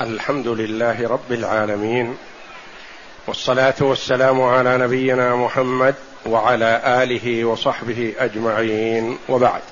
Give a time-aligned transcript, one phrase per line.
[0.00, 2.16] الحمد لله رب العالمين
[3.26, 5.94] والصلاة والسلام على نبينا محمد
[6.26, 9.18] وعلى آله وصحبه أجمعين.
[9.28, 9.62] وبعد.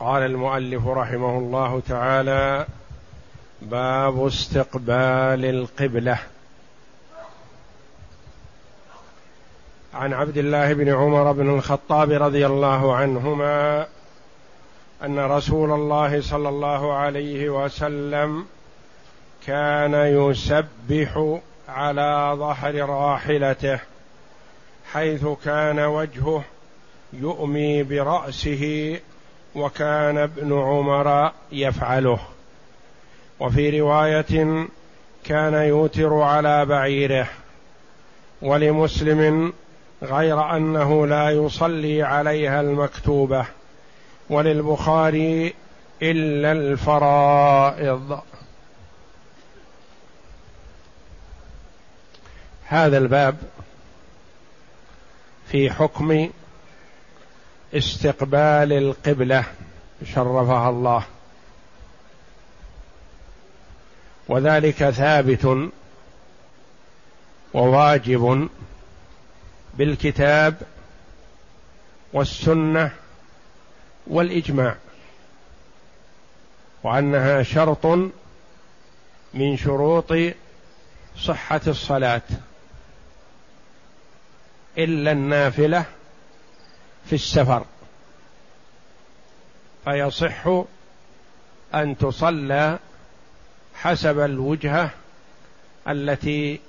[0.00, 2.66] قال المؤلف رحمه الله تعالى
[3.62, 6.18] باب استقبال القبلة.
[9.94, 13.86] عن عبد الله بن عمر بن الخطاب رضي الله عنهما
[15.04, 18.46] أن رسول الله صلى الله عليه وسلم
[19.46, 23.78] كان يسبح على ظهر راحلته
[24.92, 26.44] حيث كان وجهه
[27.12, 28.98] يؤمي برأسه
[29.54, 32.18] وكان ابن عمر يفعله.
[33.40, 34.66] وفي رواية
[35.24, 37.28] كان يوتر على بعيره
[38.42, 39.52] ولمسلم
[40.02, 43.46] غير أنه لا يصلي عليها المكتوبة.
[44.32, 45.54] وللبخاري
[46.02, 48.20] إلا الفرائض.
[52.64, 53.36] هذا الباب
[55.48, 56.30] في حكم
[57.74, 59.44] استقبال القبلة
[60.14, 61.04] شرفها الله.
[64.28, 65.70] وذلك ثابت
[67.54, 68.48] وواجب
[69.74, 70.54] بالكتاب
[72.12, 73.01] والسنة
[74.06, 74.76] والإجماع
[76.82, 77.86] وأنها شرط
[79.34, 80.12] من شروط
[81.16, 82.22] صحة الصلاة
[84.78, 85.84] إلا النافلة
[87.06, 87.64] في السفر
[89.84, 90.46] فيصح
[91.74, 92.78] أن تصلى
[93.74, 94.90] حسب الوجهة
[95.88, 96.60] التي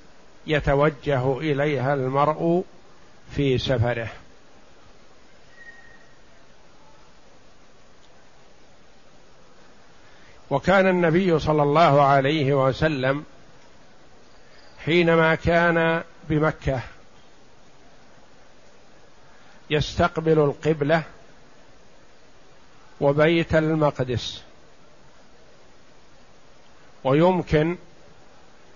[0.46, 2.64] يتوجه إليها المرء
[3.30, 4.08] في سفره.
[10.50, 13.24] وكان النبي صلى الله عليه وسلم
[14.84, 16.80] حينما كان بمكة
[19.70, 21.02] يستقبل القبلة
[23.00, 24.42] وبيت المقدس.
[27.04, 27.76] ويمكن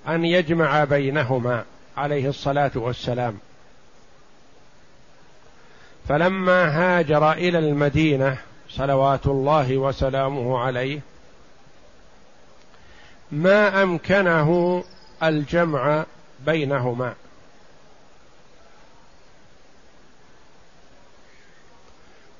[0.09, 1.65] أن يجمع بينهما
[1.97, 3.39] عليه الصلاة والسلام.
[6.09, 8.39] فلما هاجر إلى المدينة
[8.71, 11.01] صلوات الله وسلامه عليه
[13.33, 14.85] ما أمكنه
[15.23, 16.05] الجمع
[16.47, 17.15] بينهما.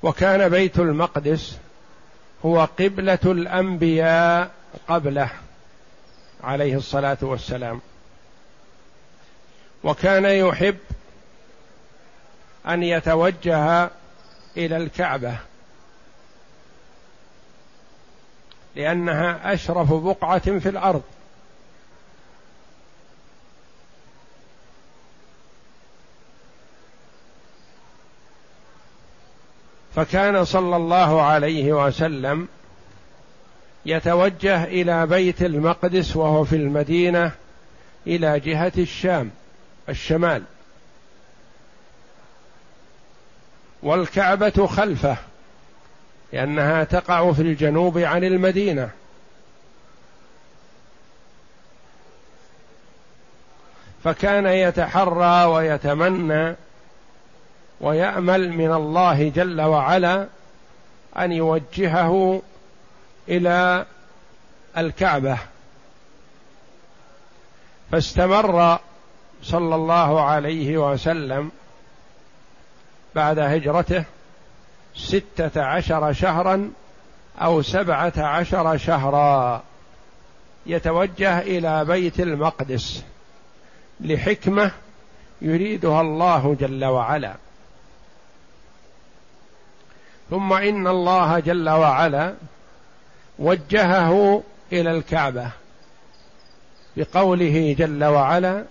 [0.03, 1.57] وكان بيت المقدس
[2.45, 4.51] هو قبلة الأنبياء
[4.87, 5.29] قبله
[6.43, 7.81] عليه الصلاة والسلام.
[9.83, 10.77] وكان يحب
[12.67, 13.89] أن يتوجه
[14.57, 15.48] إلى الكعبة.
[18.75, 21.01] لأنها أشرف بقعة في الأرض.
[29.95, 32.47] فكان صلى الله عليه وسلم
[33.85, 37.31] يتوجه إلى بيت المقدس وهو في المدينة
[38.07, 39.31] إلى جهة الشام
[39.89, 40.43] الشمال.
[43.83, 45.17] والكعبة خلفه.
[46.33, 48.89] لأنها تقع في الجنوب عن المدينة.
[54.03, 56.55] فكان يتحرى ويتمنى
[57.81, 60.27] ويأمل من الله جل وعلا
[61.17, 62.41] أن يوجهه
[63.29, 63.85] إلى
[64.77, 65.37] الكعبة.
[67.91, 68.79] فاستمر
[69.43, 71.51] صلى الله عليه وسلم
[73.15, 74.03] بعد هجرته
[74.95, 76.71] ستة عشر شهرا
[77.41, 79.63] أو سبعة عشر شهرا.
[80.65, 83.03] يتوجه إلى بيت المقدس
[83.99, 84.71] لحكمة
[85.41, 87.35] يريدها الله جل وعلا.
[90.29, 92.33] ثم إن الله جل وعلا
[93.39, 95.51] وجهه إلى الكعبة
[96.97, 98.65] بقوله جل وعلا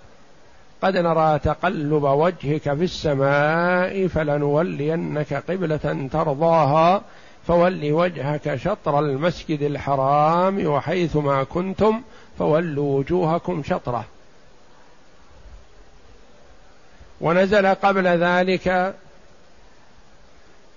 [0.82, 7.02] قد نرى تقلب وجهك في السماء فلنولينك قبلة ترضاها
[7.46, 12.02] فول وجهك شطر المسجد الحرام وحيث ما كنتم
[12.38, 14.04] فولوا وجوهكم شطره.
[17.20, 18.94] ونزل قبل ذلك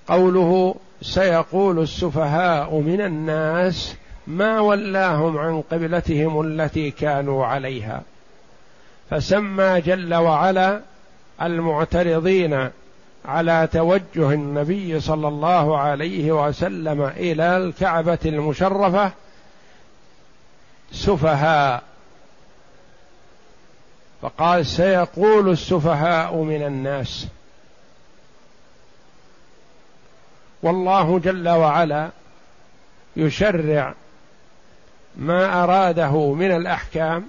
[0.07, 3.95] قوله سيقول السفهاء من الناس
[4.27, 8.01] ما ولاهم عن قبلتهم التي كانوا عليها.
[9.11, 10.81] فسمى جل وعلا
[11.41, 12.69] المعترضين
[13.25, 19.11] على توجه النبي صلى الله عليه وسلم إلى الكعبة المشرفة
[20.91, 21.83] سفهاء.
[24.21, 27.27] فقال سيقول السفهاء من الناس.
[30.63, 32.09] والله جل وعلا
[33.15, 33.93] يشرع
[35.17, 37.25] ما أراده من الأحكام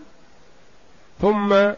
[1.22, 1.72] ثم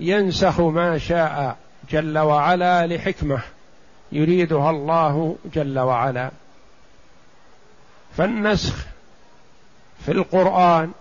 [0.00, 1.56] ينسخ ما شاء
[1.90, 3.40] جل وعلا لحكمة
[4.12, 6.30] يريدها الله جل وعلا.
[8.16, 8.74] فالنسخ
[10.06, 10.92] في القرآن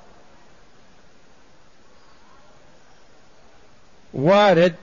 [4.13, 4.75] وارد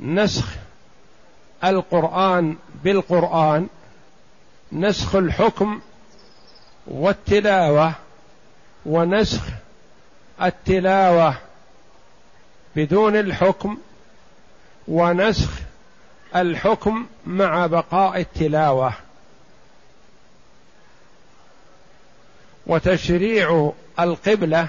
[0.00, 0.46] نسخ
[1.64, 3.68] القرآن بالقرآن
[4.72, 5.80] نسخ الحكم
[6.86, 7.92] والتلاوة
[8.86, 9.42] ونسخ
[10.42, 11.34] التلاوة
[12.76, 13.78] بدون الحكم
[14.88, 15.50] ونسخ
[16.36, 18.92] الحكم مع بقاء التلاوة.
[22.66, 24.68] وتشريع القبلة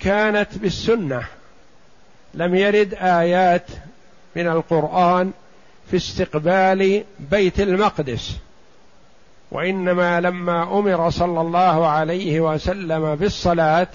[0.00, 1.24] كانت بالسنة.
[2.34, 3.66] لم يرد آيات
[4.36, 5.32] من القرآن
[5.90, 8.36] في استقبال بيت المقدس.
[9.50, 13.88] وإنما لما أمر صلى الله عليه وسلم بالصلاة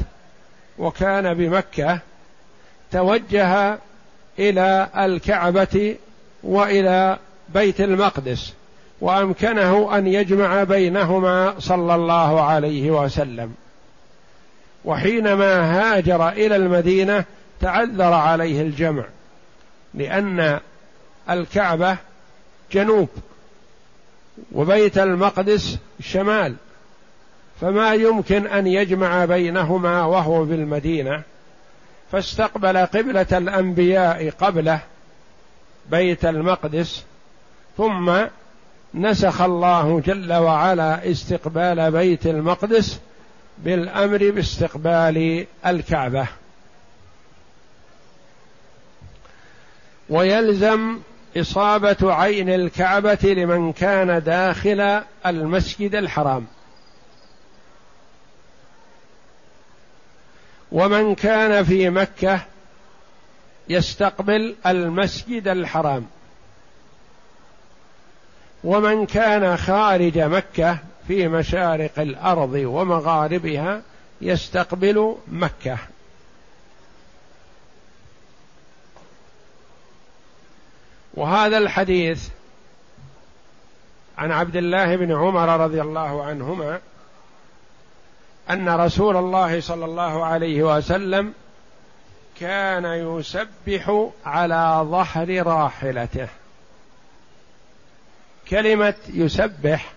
[0.82, 2.00] وكان بمكة
[2.92, 3.78] توجه
[4.40, 5.96] إلى الكعبة
[6.44, 7.20] وإلى
[7.50, 8.54] بيت المقدس
[9.02, 13.54] وأمكنه أن يجمع بينهما صلى الله عليه وسلم.
[14.86, 17.26] وحينما هاجر إلى المدينة
[17.60, 19.06] تعذر عليه الجمع
[19.94, 20.60] لأن
[21.30, 21.98] الكعبة
[22.72, 23.10] جنوب
[24.52, 26.56] وبيت المقدس شمال.
[27.62, 31.22] فما يمكن أن يجمع بينهما وهو بالمدينة
[32.12, 34.80] فاستقبل قبلة الأنبياء قبله
[35.92, 37.04] بيت المقدس
[37.78, 38.12] ثم
[38.94, 43.00] نسخ الله جل وعلا استقبال بيت المقدس
[43.58, 46.28] بالأمر باستقبال الكعبة.
[50.10, 51.00] ويلزم
[51.38, 56.48] إصابة عين الكعبة لمن كان داخل المسجد الحرام.
[60.72, 62.42] ومن كان في مكة
[63.70, 66.08] يستقبل المسجد الحرام.
[68.64, 70.78] ومن كان خارج مكة
[71.08, 73.82] في مشارق الأرض ومغاربها
[74.22, 75.78] يستقبل مكة.
[81.14, 82.30] وهذا الحديث
[84.18, 86.80] عن عبد الله بن عمر رضي الله عنهما
[88.50, 91.34] أن رسول الله صلى الله عليه وسلم
[92.40, 96.28] كان يسبح على ظهر راحلته.
[98.50, 99.94] كلمة يسبح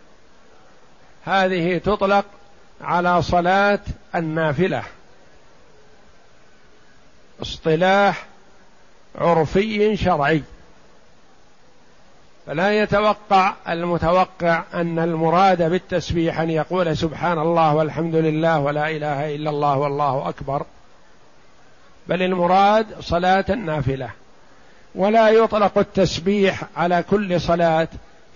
[1.24, 2.24] هذه تطلق
[2.80, 3.80] على صلاة
[4.14, 4.82] النافلة.
[7.42, 8.26] اصطلاح
[9.14, 10.42] عرفي شرعي.
[12.46, 19.50] فلا يتوقع المتوقع أن المراد بالتسبيح أن يقول سبحان الله والحمد لله ولا إله إلا
[19.50, 20.66] الله والله أكبر.
[22.08, 24.10] بل المراد صلاة النافلة.
[24.94, 27.88] ولا يطلق التسبيح على كل صلاة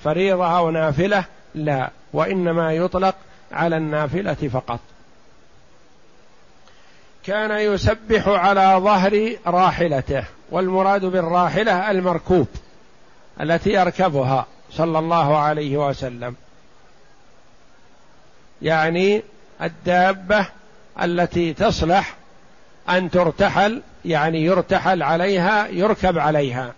[0.05, 1.25] فريضة أو نافلة
[1.55, 1.91] لا.
[2.13, 3.15] وإنما يطلق
[3.53, 4.81] على النافلة فقط.
[7.25, 12.49] كان يسبح على ظهر راحلته والمراد بالراحلة المركوب.
[13.41, 16.35] التي يركبها صلى الله عليه وسلم.
[18.63, 19.23] يعني
[19.63, 20.47] الدابة
[21.03, 22.15] التي تصلح
[22.89, 26.73] أن ترتحل يعني يرتحل عليها يركب عليها.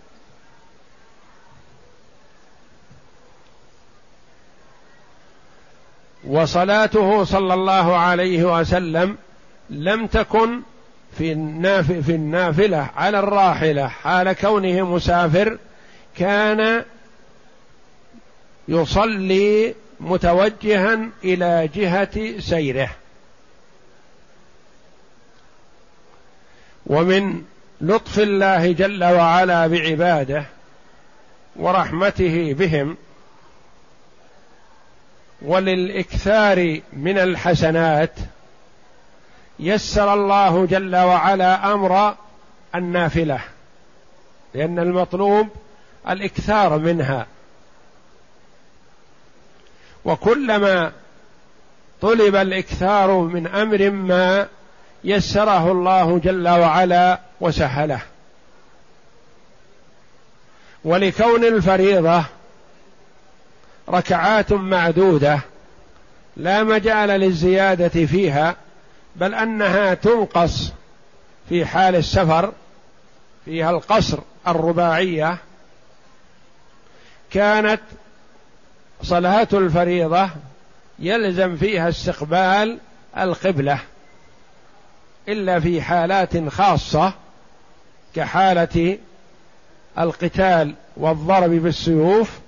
[6.27, 9.17] وصلاته صلى الله عليه وسلم
[9.69, 10.61] لم تكن
[11.17, 11.31] في
[12.09, 15.57] النافلة على الراحلة حال كونه مسافر
[16.17, 16.85] كان
[18.67, 22.89] يصلي متوجها إلى جهة سيره.
[26.85, 27.43] ومن
[27.81, 30.45] لطف الله جل وعلا بعباده
[31.55, 32.97] ورحمته بهم
[35.41, 38.13] وللإكثار من الحسنات
[39.59, 42.15] يسر الله جل وعلا أمر
[42.75, 43.39] النافلة.
[44.53, 45.47] لأن المطلوب
[46.09, 47.27] الإكثار منها.
[50.05, 50.91] وكلما
[52.01, 54.47] طلب الإكثار من أمر ما
[55.03, 58.01] يسره الله جل وعلا وسهله.
[60.83, 62.23] ولكون الفريضة
[63.89, 65.39] ركعات معدودة
[66.37, 68.55] لا مجال للزيادة فيها
[69.15, 70.71] بل أنها تنقص
[71.49, 72.51] في حال السفر
[73.45, 75.37] فيها القصر الرباعية
[77.31, 77.81] كانت
[79.03, 80.29] صلاة الفريضة
[80.99, 82.77] يلزم فيها استقبال
[83.17, 83.79] القبلة
[85.27, 87.13] إلا في حالات خاصة
[88.15, 88.97] كحالة
[89.99, 92.39] القتال والضرب بالسيوف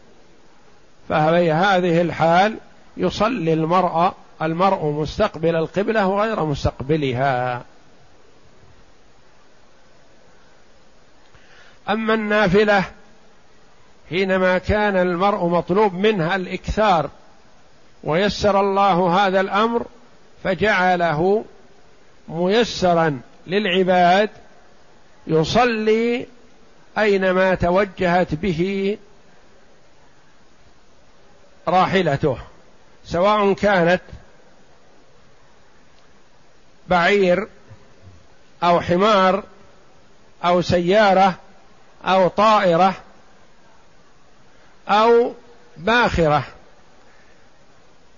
[1.10, 2.58] ففي هذه الحال
[2.98, 7.63] يصلي المرء المرء مستقبل القبلة وغير مستقبلها.
[11.90, 12.86] أما النافلة
[14.13, 17.10] حينما كان المرء مطلوب منها الإكثار
[18.03, 19.86] ويسر الله هذا الأمر
[20.43, 21.46] فجعله
[22.27, 24.29] ميسرا للعباد
[25.27, 26.27] يصلي
[26.98, 28.98] أينما توجهت به
[31.67, 32.38] راحلته
[33.05, 34.01] سواء كانت
[36.88, 37.48] بعير
[38.63, 39.43] أو حمار
[40.46, 41.36] أو سيارة
[42.05, 43.02] أو طائرة
[44.88, 45.34] أو
[45.78, 46.44] باخرة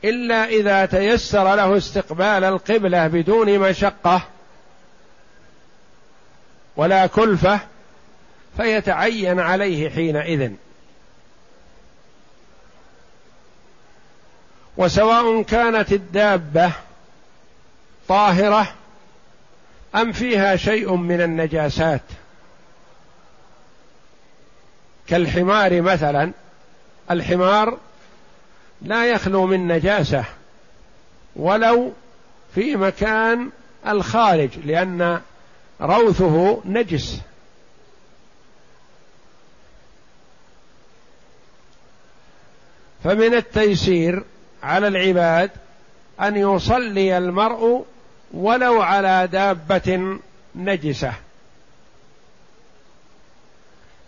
[0.04, 4.22] إلا إذا تيسر له استقبال القبلة بدون مشقة
[6.76, 7.60] ولا كلفة
[8.58, 10.52] فيتعين عليه حينئذ.
[14.78, 16.72] وسواء كانت الدابة
[18.08, 18.74] طاهرة
[19.96, 22.02] أم فيها شيء من النجاسات
[25.08, 26.32] كالحمار مثلا
[27.12, 27.78] الحمار
[28.82, 30.26] لا يخلو من نجاسة
[31.36, 31.94] ولو
[32.56, 33.50] في مكان
[33.88, 35.22] الخارج لأن
[35.82, 37.22] روثه نجس.
[43.04, 44.24] فمن التيسير
[44.64, 45.52] على العباد
[46.22, 47.86] أن يصلي المرء
[48.34, 50.18] ولو على دابة
[50.56, 51.14] نجسة.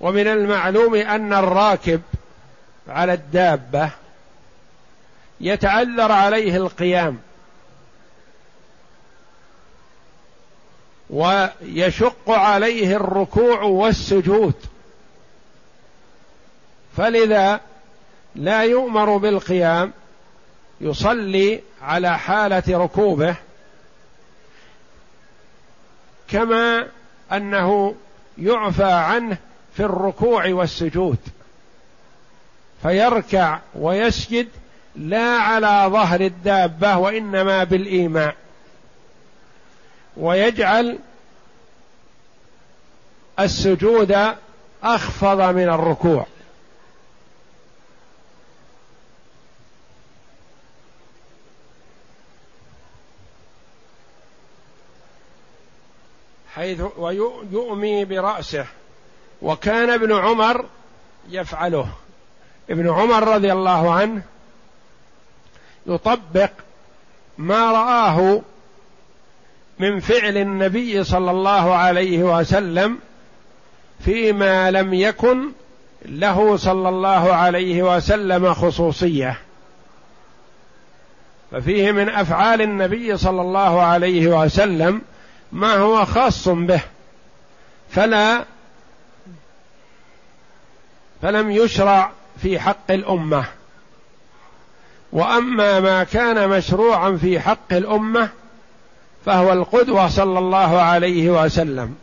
[0.01, 2.01] ومن المعلوم أن الراكب
[2.89, 3.89] على الدابة
[5.41, 7.19] يتعذر عليه القيام
[11.09, 14.53] ويشق عليه الركوع والسجود.
[16.97, 17.61] فلذا
[18.35, 19.93] لا يؤمر بالقيام
[20.81, 23.35] يصلي على حالة ركوبه
[26.27, 26.87] كما
[27.31, 27.95] أنه
[28.37, 29.37] يعفى عنه
[29.73, 31.17] في الركوع والسجود.
[32.87, 34.47] فيركع ويسجد
[34.95, 38.35] لا على ظهر الدابة وإنما بالإيماء.
[40.17, 40.99] ويجعل
[43.39, 44.35] السجود
[44.83, 46.25] أخفض من الركوع.
[56.55, 58.65] حيث ويؤمي برأسه.
[59.41, 60.65] وكان ابن عمر
[61.29, 61.89] يفعله.
[62.69, 64.21] ابن عمر رضي الله عنه
[65.85, 66.49] يطبق
[67.37, 68.41] ما رآه
[69.79, 72.99] من فعل النبي صلى الله عليه وسلم
[73.99, 75.51] فيما لم يكن
[76.05, 79.39] له صلى الله عليه وسلم خصوصية.
[81.51, 85.01] ففيه من أفعال النبي صلى الله عليه وسلم
[85.51, 86.81] ما هو خاص به.
[87.89, 88.43] فلا
[91.21, 93.45] فلم يشرع في حق الأمة.
[95.11, 98.29] وأما ما كان مشروعا في حق الأمة
[99.25, 101.95] فهو القدوة صلى الله عليه وسلم.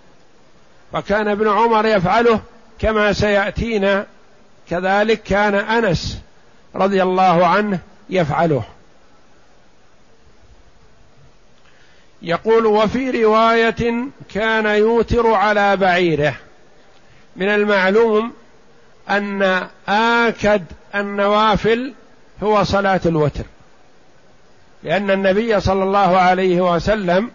[0.93, 2.41] فكان ابن عمر يفعله
[2.79, 4.07] كما سيأتينا.
[4.71, 6.21] كذلك كان أنس
[6.75, 7.79] رضي الله عنه
[8.11, 8.63] يفعله.
[12.23, 13.95] يقول وفي رواية
[14.35, 16.35] كان يوتر على بعيره.
[17.37, 18.33] من المعلوم
[19.11, 21.95] أن آكد النوافل
[22.43, 23.45] هو صلاة الوتر.
[24.83, 27.31] لأن النبي صلى الله عليه وسلم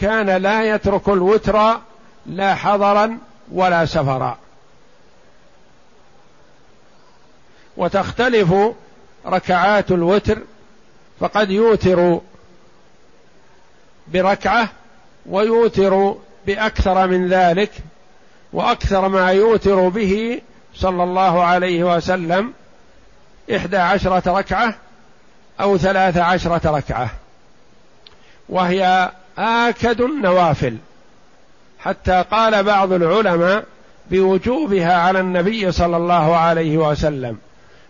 [0.00, 1.80] كان لا يترك الوتر
[2.26, 3.18] لا حضرا
[3.52, 4.38] ولا سفرا.
[7.76, 8.54] وتختلف
[9.26, 10.38] ركعات الوتر
[11.20, 12.20] فقد يوتر
[14.08, 14.68] بركعة
[15.26, 16.14] ويوتر
[16.46, 17.70] بأكثر من ذلك
[18.52, 20.40] وأكثر ما يوتر به
[20.78, 22.52] صلى الله عليه وسلم
[23.56, 24.74] إحدى عشرة ركعة
[25.60, 27.10] أو ثلاث عشرة ركعة.
[28.48, 30.76] وهي آكد النوافل.
[31.78, 33.64] حتى قال بعض العلماء
[34.10, 37.38] بوجوبها على النبي صلى الله عليه وسلم.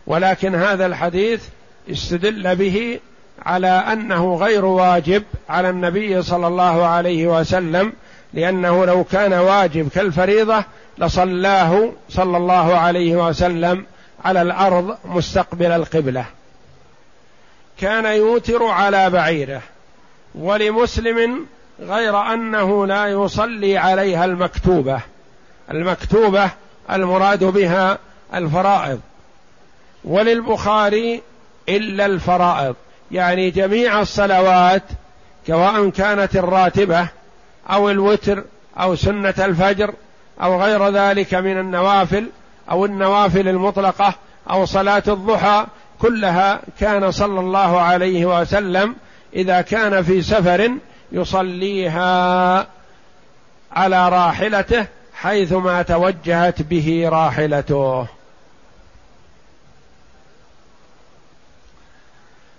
[0.07, 1.45] ولكن هذا الحديث
[1.91, 3.01] استدل به
[3.47, 7.93] على أنه غير واجب على النبي صلى الله عليه وسلم
[8.35, 10.65] لأنه لو كان واجب كالفريضة
[10.99, 13.87] لصلاه صلى الله عليه وسلم
[14.25, 16.25] على الأرض مستقبل القبلة.
[17.81, 19.63] كان يوتر على بعيره
[20.35, 21.47] ولمسلم
[21.81, 25.01] غير أنه لا يصلي عليها المكتوبة.
[25.71, 26.51] المكتوبة
[26.91, 27.99] المراد بها
[28.35, 29.01] الفرائض.
[30.05, 31.23] وللبخاري
[31.69, 32.77] إلا الفرائض.
[33.11, 34.83] يعني جميع الصلوات
[35.47, 37.09] سواء كانت الراتبة
[37.71, 38.45] أو الوتر
[38.79, 39.95] أو سنة الفجر
[40.43, 42.29] أو غير ذلك من النوافل
[42.71, 44.15] أو النوافل المطلقة
[44.51, 45.67] أو صلاة الضحى
[45.99, 48.97] كلها كان صلى الله عليه وسلم
[49.35, 50.71] إذا كان في سفر
[51.13, 52.67] يصليها
[53.73, 58.07] على راحلته حيثما توجهت به راحلته.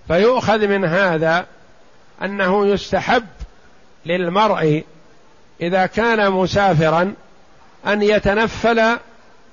[0.08, 1.46] فيؤخذ من هذا
[2.24, 3.26] أنه يستحب
[4.06, 4.84] للمرء
[5.62, 7.14] إذا كان مسافرا
[7.88, 8.98] أن يتنفل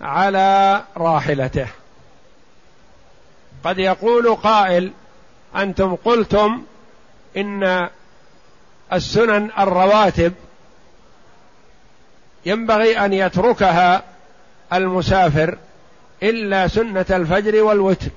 [0.01, 1.69] على راحلته.
[3.65, 4.93] قد يقول قائل
[5.57, 6.63] أنتم قلتم
[7.37, 7.89] إن
[8.93, 10.33] السنن الرواتب
[12.47, 14.03] ينبغي أن يتركها
[14.73, 15.59] المسافر
[16.23, 18.11] إلا سنة الفجر والوتر.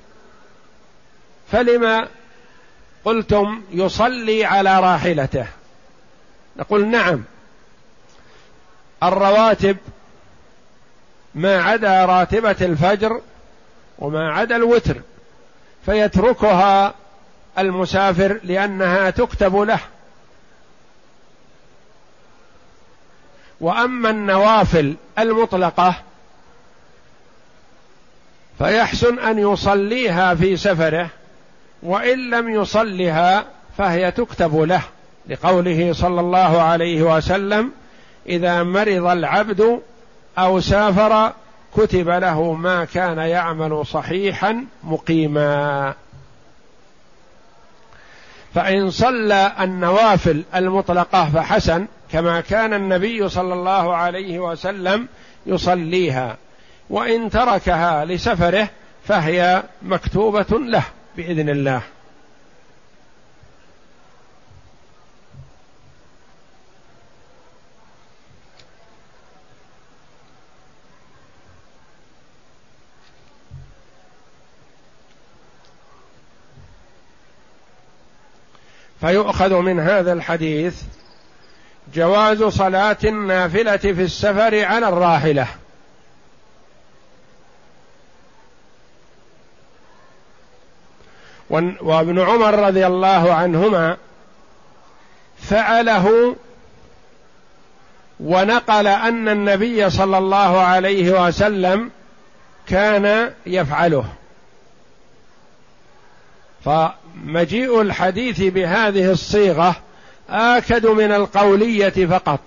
[1.52, 2.08] فلما
[3.04, 5.46] قلتم يصلي على راحلته؟
[6.56, 7.24] نقول نعم.
[9.02, 9.76] الرواتب
[11.34, 13.20] ما عدا راتبة الفجر
[13.98, 14.96] وما عدا الوتر
[15.86, 16.94] فيتركها
[17.58, 19.80] المسافر لأنها تكتب له.
[23.60, 25.94] وأما النوافل المطلقة
[28.58, 31.08] فيحسن أن يصليها في سفره
[31.82, 33.44] وإن لم يصلها
[33.78, 34.82] فهي تكتب له
[35.28, 37.70] لقوله صلى الله عليه وسلم
[38.28, 39.80] إذا مرض العبد
[40.38, 41.32] أو سافر
[41.76, 45.94] كتب له ما كان يعمل صحيحا مقيما.
[48.54, 55.08] فإن صلى النوافل المطلقة فحسن كما كان النبي صلى الله عليه وسلم
[55.46, 56.36] يصليها.
[56.90, 58.68] وإن تركها لسفره
[59.04, 60.84] فهي مكتوبة له
[61.16, 61.82] بإذن الله.
[79.00, 80.82] فيؤخذ من هذا الحديث
[81.94, 85.46] جواز صلاة النافلة في السفر على الراحلة.
[91.80, 93.96] وابن عمر رضي الله عنهما
[95.38, 96.36] فعله
[98.20, 101.90] ونقل أن النبي صلى الله عليه وسلم
[102.66, 104.04] كان يفعله.
[107.24, 109.76] فمجيء الحديث بهذه الصيغة
[110.30, 112.40] آكد من القولية فقط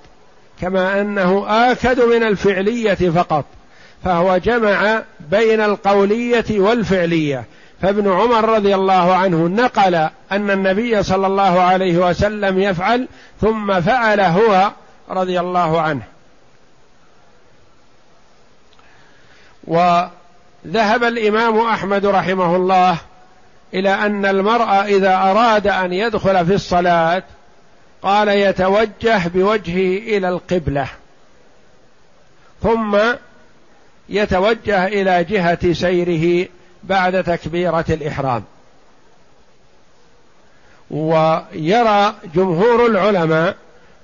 [0.62, 3.46] كما أنه آكد من الفعلية فقط
[4.04, 7.44] فهو جمع بين القولية والفعلية.
[7.82, 9.96] فابن عمر رضي الله عنه نقل
[10.32, 13.08] أن النبي صلى الله عليه وسلم يفعل
[13.42, 14.72] ثم فعل هو
[15.10, 16.04] رضي الله عنه.
[19.64, 22.98] وذهب الإمام أحمد رحمه الله
[23.74, 27.24] إلى أن المرء إذا أراد أن يدخل في الصلاة
[28.02, 30.88] قال يتوجه بوجهه إلى القبلة
[32.64, 32.98] ثم
[34.10, 36.48] يتوجه إلى جهة سيره
[36.84, 38.44] بعد تكبيرة الإحرام.
[40.92, 43.56] ويرى جمهور العلماء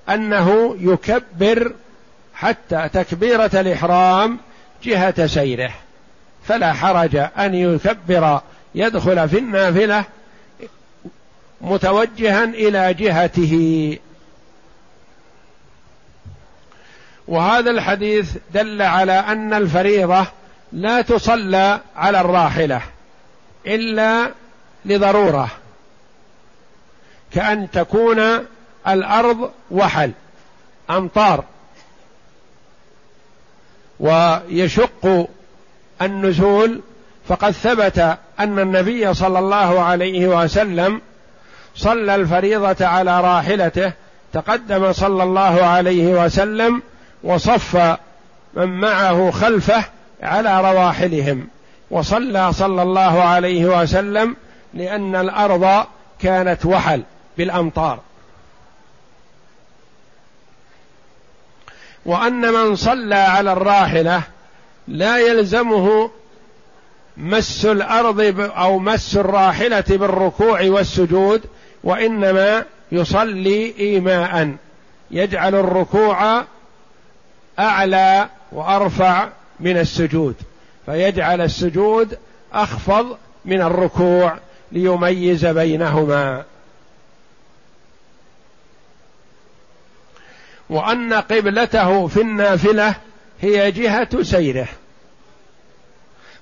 [0.09, 1.73] أنه يكبر
[2.33, 4.39] حتى تكبيرة الإحرام
[4.83, 5.71] جهة سيره
[6.43, 8.41] فلا حرج أن يكبر
[8.75, 10.05] يدخل في النافلة
[11.61, 13.97] متوجها إلى جهته.
[17.27, 20.27] وهذا الحديث دل على أن الفريضة
[20.71, 22.81] لا تصلى على الراحلة
[23.67, 24.31] إلا
[24.85, 25.51] لضرورة
[27.31, 28.45] كأن تكون
[28.87, 30.11] الأرض وحل
[30.89, 31.43] أمطار.
[33.99, 35.27] ويشق
[36.01, 36.81] النزول
[37.29, 41.01] فقد ثبت أن النبي صلى الله عليه وسلم
[41.75, 43.91] صلى الفريضة على راحلته
[44.33, 46.81] تقدم صلى الله عليه وسلم
[47.23, 47.97] وصف
[48.53, 49.83] من معه خلفه
[50.23, 51.47] على رواحلهم
[51.91, 54.35] وصلى صلى الله عليه وسلم
[54.73, 55.85] لأن الأرض
[56.21, 57.03] كانت وحل
[57.37, 57.99] بالأمطار.
[62.05, 64.21] وأن من صلى على الراحلة
[64.87, 66.11] لا يلزمه
[67.19, 71.41] مس الأرض أو مس الراحلة بالركوع والسجود
[71.83, 74.55] وإنما يصلي ايماء.
[75.11, 76.43] يجعل الركوع
[77.59, 79.29] أعلى وأرفع
[79.59, 80.35] من السجود.
[80.85, 82.17] فيجعل السجود
[82.53, 84.37] أخفض من الركوع
[84.71, 86.43] ليميز بينهما.
[90.69, 92.95] وأن قبلته في النافلة
[93.41, 94.67] هي جهة سيره.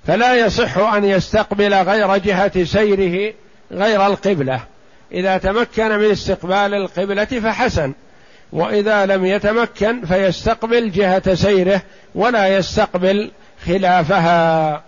[0.08, 3.34] فلا يصح أن يستقبل غير جهة سيره
[3.72, 4.60] غير القبلة.
[5.12, 7.94] إذا تمكن من استقبال القبلة فحسن
[8.52, 11.82] وإذا لم يتمكن فيستقبل جهة سيره
[12.14, 13.30] ولا يستقبل
[13.66, 14.82] خلافها.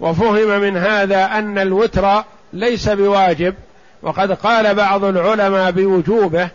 [0.00, 3.54] وفهم من هذا أن الوتر ليس بواجب
[4.02, 6.48] وقد قال بعض العلماء بوجوبه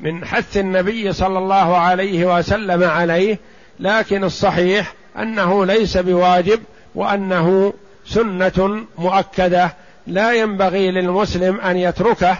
[0.00, 3.38] من حث النبي صلى الله عليه وسلم عليه
[3.80, 6.60] لكن الصحيح أنه ليس بواجب
[6.94, 7.72] وأنه
[8.06, 9.74] سنة مؤكدة
[10.06, 12.36] لا ينبغي للمسلم أن يتركه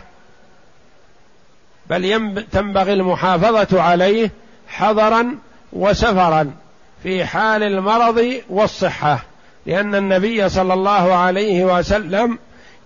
[1.90, 4.31] بل تنبغي المحافظة عليه
[4.68, 5.38] حضرا
[5.72, 6.53] وسفرا
[7.03, 9.24] في حال المرض والصحة
[9.66, 12.38] لأن النبي صلى الله عليه وسلم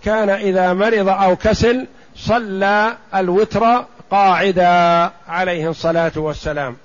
[0.03, 6.77] كان إذا مرض أو كسل صلى الوتر قاعدا عليه الصلاة والسلام.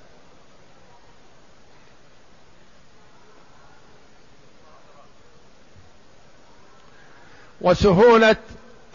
[7.61, 8.35] وسهولة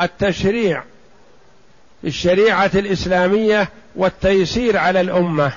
[0.01, 0.83] التشريع
[2.03, 5.53] في الشريعه الإسلامية والتيسير على الأمة.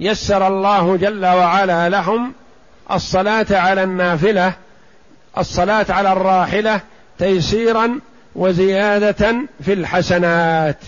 [0.00, 2.32] يسر الله جل وعلا لهم
[2.92, 4.52] الصلاة على النافلة
[5.38, 6.80] الصلاة على الراحلة
[7.18, 8.00] تيسيرا
[8.34, 10.78] وزيادة في الحسنات.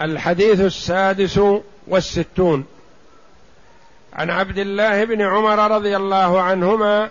[0.00, 1.40] الحديث السادس
[1.86, 2.64] والستون.
[4.12, 7.10] عن عبد الله بن عمر رضي الله عنهما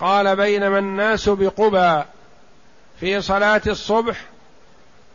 [0.00, 2.02] قال بينما الناس بقبى
[3.00, 4.16] في صلاة الصبح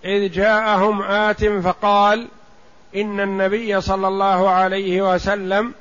[0.05, 2.27] إذ جاءهم آت فقال
[2.95, 5.73] إن النبي صلى الله عليه وسلم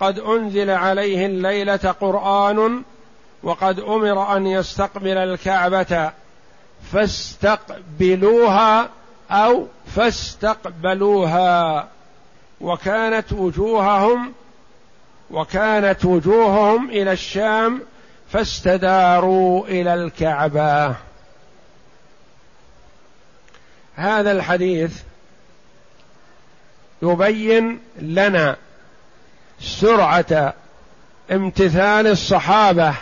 [0.00, 2.82] قد أنزل عليه الليلة قرآن
[3.42, 6.10] وقد أمر أن يستقبل الكعبة
[6.92, 8.88] فاستقبلوها
[9.30, 11.88] أو فاستقبلوها
[12.60, 14.32] وكانت وجوههم
[15.30, 17.82] وكانت وجوههم إلى الشام
[18.32, 20.96] فاستداروا إلى الكعبة.
[23.96, 25.02] هذا الحديث
[27.02, 28.56] يبين لنا
[29.60, 30.54] سرعة
[31.32, 32.94] امتثال الصحابة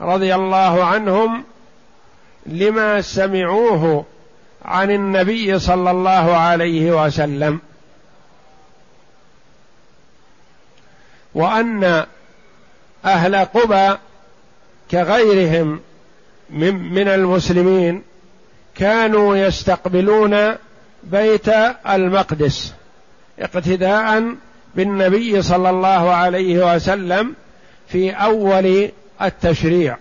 [0.00, 1.44] رضي الله عنهم
[2.46, 4.04] لما سمعوه
[4.64, 7.60] عن النبي صلى الله عليه وسلم.
[11.34, 12.06] وأن
[13.04, 13.96] أهل قبى
[14.90, 15.80] كغيرهم
[16.50, 18.02] من, المسلمين
[18.74, 20.54] كانوا يستقبلون
[21.02, 21.48] بيت
[21.88, 22.74] المقدس
[23.38, 24.34] اقتداء
[24.74, 27.34] بالنبي صلى الله عليه وسلم
[27.88, 28.88] في أول
[29.22, 29.96] التشريع.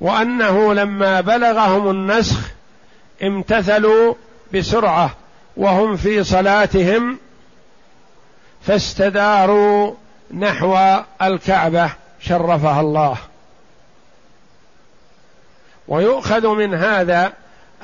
[0.00, 2.50] وأنه لما بلغهم النسخ
[3.22, 4.14] امتثلوا
[4.54, 5.10] بسرعة
[5.56, 7.18] وهم في صلاتهم
[8.62, 9.94] فاستداروا
[10.34, 10.78] نحو
[11.22, 13.16] الكعبة شرفها الله.
[15.88, 17.32] ويؤخذ من هذا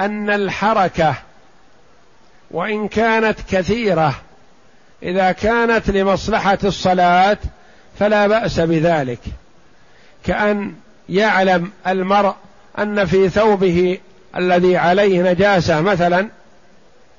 [0.01, 1.15] أن الحركة
[2.51, 4.15] وإن كانت كثيرة
[5.03, 7.39] إذا كانت لمصلحة الصلاة
[7.99, 9.19] فلا بأس بذلك
[10.25, 10.75] كأن
[11.13, 12.35] يعلم المرء
[12.79, 13.99] أن في ثوبه
[14.37, 16.29] الذي عليه نجاسة مثلا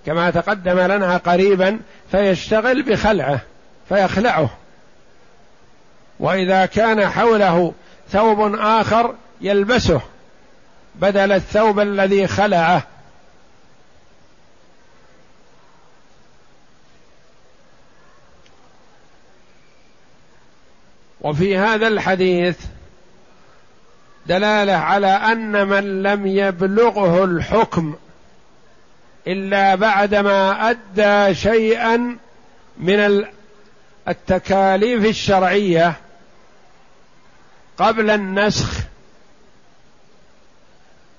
[0.05, 1.79] كما تقدم لنا قريبا
[2.11, 3.41] فيشتغل بخلعه
[3.89, 4.49] فيخلعه.
[6.19, 7.73] وإذا كان حوله
[8.09, 10.01] ثوب آخر يلبسه
[10.95, 12.83] بدل الثوب الذي خلعه.
[21.21, 22.57] وفي هذا الحديث
[24.25, 27.95] دلالة على أن من لم يبلغه الحكم
[29.27, 32.17] إلا بعدما أدى شيئا
[32.77, 33.25] من
[34.07, 35.93] التكاليف الشرعية
[37.77, 38.79] قبل النسخ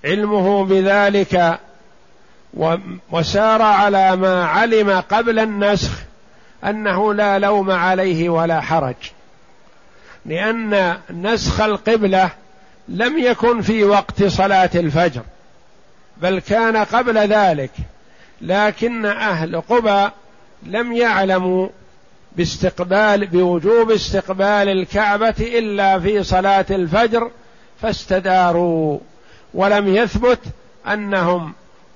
[0.04, 1.58] علمه بذلك
[3.10, 5.92] وسار على ما علم قبل النسخ
[6.64, 8.94] أنه لا لوم عليه ولا حرج
[10.26, 12.30] لأن نسخ القبلة
[12.88, 15.22] لم يكن في وقت صلاة الفجر
[16.16, 17.70] بل كان قبل ذلك
[18.40, 20.10] لكن أهل قبى
[20.62, 21.68] لم يعلموا
[22.36, 27.30] باستقبال بوجوب استقبال الكعبة إلا في صلاة الفجر
[27.82, 28.98] فاستداروا
[29.54, 30.40] ولم يثبت
[30.88, 31.52] أنهم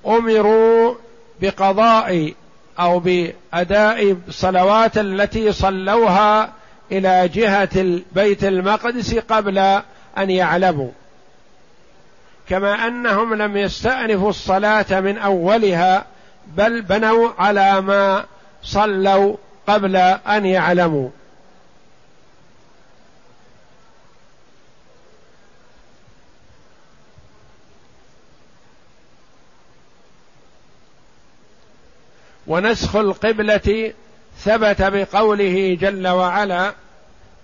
[0.07, 0.95] أمروا
[1.41, 2.33] بقضاء
[2.79, 6.53] أو بأداء الصلوات التي صلوها
[6.91, 9.81] إلى جهة بيت المقدس قبل
[10.19, 10.91] أن يعلموا.
[12.49, 16.05] كما أنهم لم يستأنفوا الصلاة من أولها
[16.47, 18.25] بل بنوا على ما
[18.63, 19.35] صلوا
[19.67, 21.09] قبل أن يعلموا.
[32.49, 33.93] ونسخ القبلة
[34.37, 36.73] ثبت بقوله جل وعلا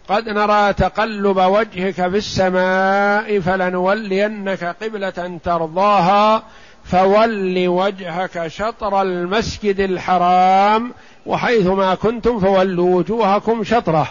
[0.10, 6.44] قد نرى تقلب وجهك في السماء فلنولينك قبلة ترضاها
[6.84, 10.94] فول وجهك شطر المسجد الحرام
[11.26, 14.08] وحيث ما كنتم فولوا وجوهكم شطره.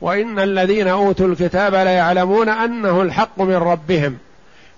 [0.00, 4.18] وإن الذين أوتوا الكتاب ليعلمون أنه الحق من ربهم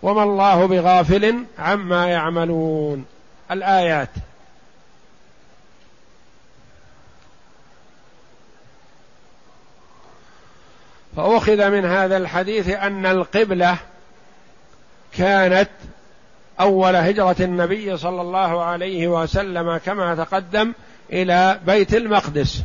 [0.02, 3.04] وما الله بغافل عما يعملون.
[3.50, 4.10] الآيات.
[11.16, 13.76] فأخذ من هذا الحديث أن القبلة
[15.18, 15.68] كانت
[16.60, 20.72] أول هجرة النبي صلى الله عليه وسلم كما تقدم
[21.12, 22.62] إلى بيت المقدس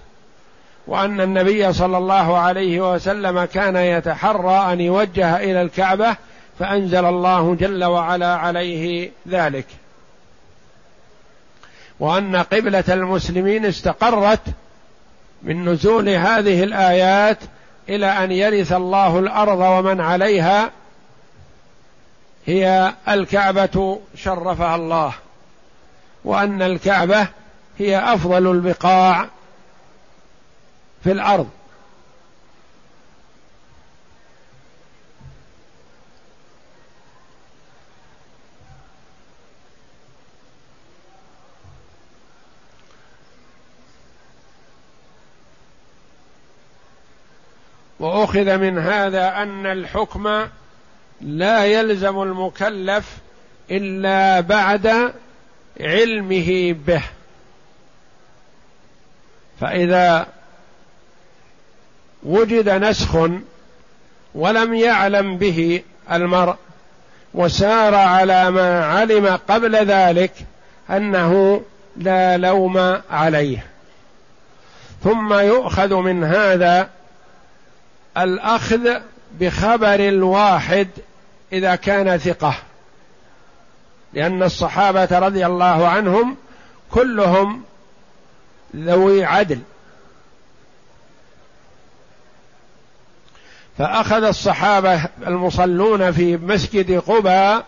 [0.87, 6.15] وأن النبي صلى الله عليه وسلم كان يتحرى أن يوجه إلى الكعبة
[6.59, 9.65] فأنزل الله جل وعلا عليه ذلك.
[11.99, 14.41] وأن قبلة المسلمين استقرت
[15.43, 17.37] من نزول هذه الآيات
[17.91, 20.71] إلى أن يرث الله الأرض ومن عليها
[22.45, 25.13] هي الكعبة شرفها الله
[26.25, 27.27] وأن الكعبة
[27.77, 29.27] هي أفضل البقاع
[31.03, 31.49] في الأرض.
[48.21, 50.47] وأخذ من هذا أن الحكم
[51.21, 53.17] لا يلزم المكلف
[53.71, 55.13] إلا بعد
[55.79, 57.01] علمه به.
[59.61, 60.27] فإذا
[62.23, 63.29] وجد نسخ
[64.35, 66.55] ولم يعلم به المرء
[67.33, 70.33] وسار على ما علم قبل ذلك
[70.89, 71.61] أنه
[71.97, 73.65] لا لوم عليه.
[75.03, 76.89] ثم يؤخذ من هذا
[78.17, 78.89] الأخذ
[79.39, 80.87] بخبر الواحد
[81.53, 82.53] إذا كان ثقة.
[84.13, 86.35] لأن الصحابة رضي الله عنهم
[86.91, 87.63] كلهم
[88.75, 89.59] ذوي عدل.
[93.77, 97.65] فأخذ الصحابة المصلون في مسجد قباء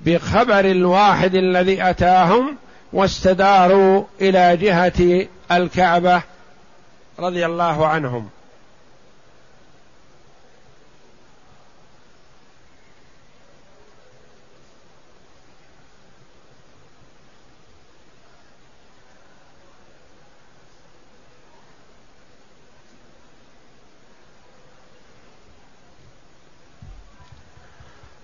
[0.00, 2.56] بخبر الواحد الذي أتاهم
[2.92, 6.22] واستداروا إلى جهة الكعبة
[7.18, 8.30] رضي الله عنهم.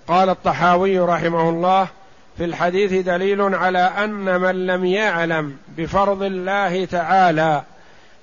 [0.08, 1.88] قال الطحاوي رحمه الله
[2.38, 7.62] في الحديث دليل على أن من لم يعلم بفرض الله تعالى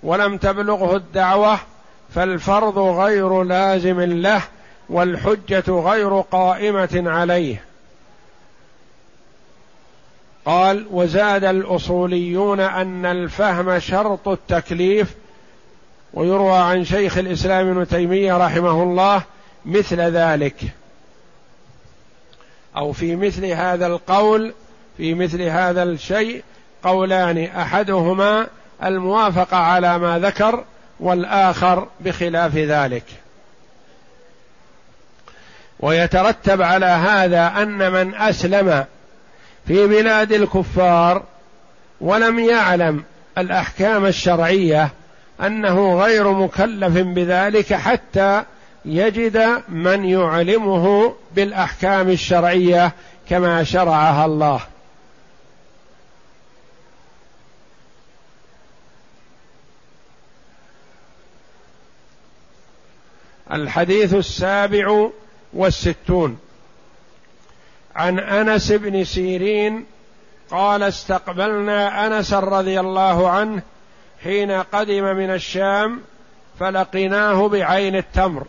[0.04, 1.60] ولم تبلغه الدعوة
[2.16, 4.42] فالفرض غير لازم له
[4.90, 7.64] والحجة غير قائمة عليه.
[10.46, 15.16] قال وزاد الأصوليون أن الفهم شرط التكليف
[16.14, 19.22] ويروى عن شيخ الإسلام ابن تيمية رحمه الله
[19.66, 20.56] مثل ذلك.
[22.78, 24.54] أو في مثل هذا القول
[24.98, 26.44] في مثل هذا الشيء
[26.84, 28.48] قولان أحدهما
[28.84, 30.64] الموافقه على ما ذكر
[31.00, 33.04] والآخر بخلاف ذلك.
[35.80, 38.86] ويترتب على هذا أن من أسلم
[39.68, 41.24] في بلاد الكفار
[42.02, 43.04] ولم يعلم
[43.38, 44.90] الأحكام الشرعية
[45.42, 48.44] أنه غير مكلف بذلك حتى
[48.86, 52.92] يجد من يعلمه بالأحكام الشرعية
[53.30, 54.62] كما شرعها الله.
[63.52, 65.10] الحديث السابع
[65.54, 66.40] والستون.
[67.96, 69.86] عن أنس بن سيرين
[70.52, 73.62] قال استقبلنا أنس رضي الله عنه
[74.24, 76.02] حين قدم من الشام
[76.60, 78.46] فلقيناه بعين التمر.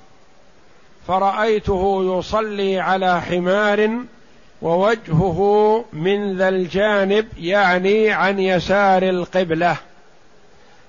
[1.06, 3.90] فرأيته يصلي على حمار
[4.62, 9.76] ووجهه من ذا الجانب يعني عن يسار القبلة.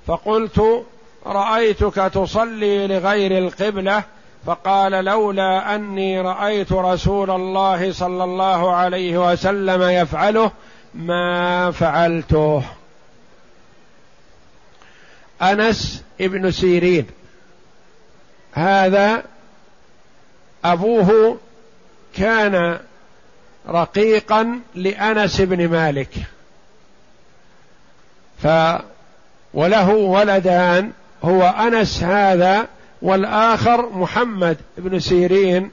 [0.08, 0.86] فقلت
[1.26, 4.04] رأيتك تصلي لغير القبلة؟
[4.46, 10.52] فقال لولا أني رأيت رسول الله صلى الله عليه وسلم يفعله
[10.94, 12.64] ما فعلته.
[15.42, 17.08] أنس ابن سيرين.
[18.54, 19.24] هذا
[20.66, 21.38] أبوه
[22.16, 22.80] كان
[23.70, 26.10] رقيقا لأنس بن مالك.
[28.44, 28.48] ف
[29.54, 30.92] وله ولدان
[31.24, 32.68] هو أنس هذا
[33.02, 35.72] والآخر محمد بن سيرين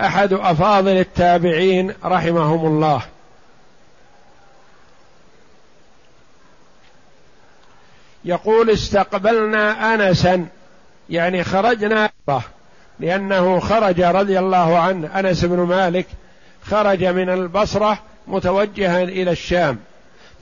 [0.00, 3.02] أحد أفاضل التابعين رحمهم الله.
[8.24, 10.46] يقول استقبلنا انسا
[11.10, 12.10] يعني خرجنا.
[13.00, 16.06] لأنه خرج رضي الله عنه أنس بن مالك
[16.62, 19.78] خرج من البصرة متوجها إلى الشام.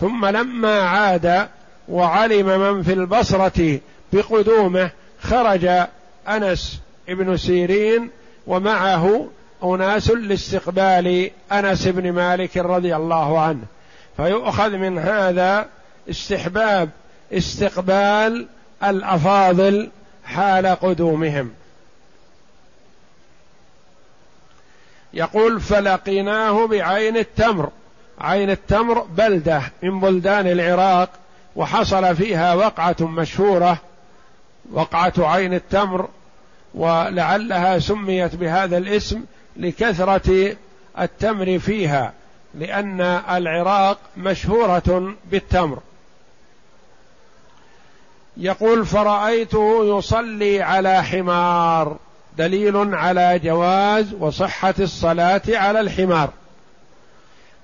[0.00, 1.48] ثم لما عاد
[1.88, 3.80] وعلم من في البصرة
[4.12, 4.90] بقدومه
[5.22, 5.68] خرج
[6.28, 8.10] أنس بن سيرين
[8.46, 9.28] ومعه
[9.64, 13.62] أناس لاستقبال أنس بن مالك رضي الله عنه.
[14.16, 15.66] فيؤخذ من هذا
[16.10, 16.88] استحباب
[17.32, 18.46] استقبال
[18.84, 19.90] الأفاضل
[20.24, 21.50] حال قدومهم.
[25.14, 27.70] يقول فلقيناه بعين التمر.
[28.20, 31.08] عين التمر بلدة من بلدان العراق
[31.56, 33.78] وحصل فيها وقعة مشهورة
[34.72, 36.08] وقعة عين التمر
[36.74, 39.24] ولعلها سميت بهذا الاسم
[39.56, 40.56] لكثرة
[40.98, 42.12] التمر فيها
[42.54, 45.78] لأن العراق مشهورة بالتمر.
[48.36, 51.96] يقول فرأيته يصلي على حمار
[52.40, 56.30] دليل على جواز وصحة الصلاة على الحمار.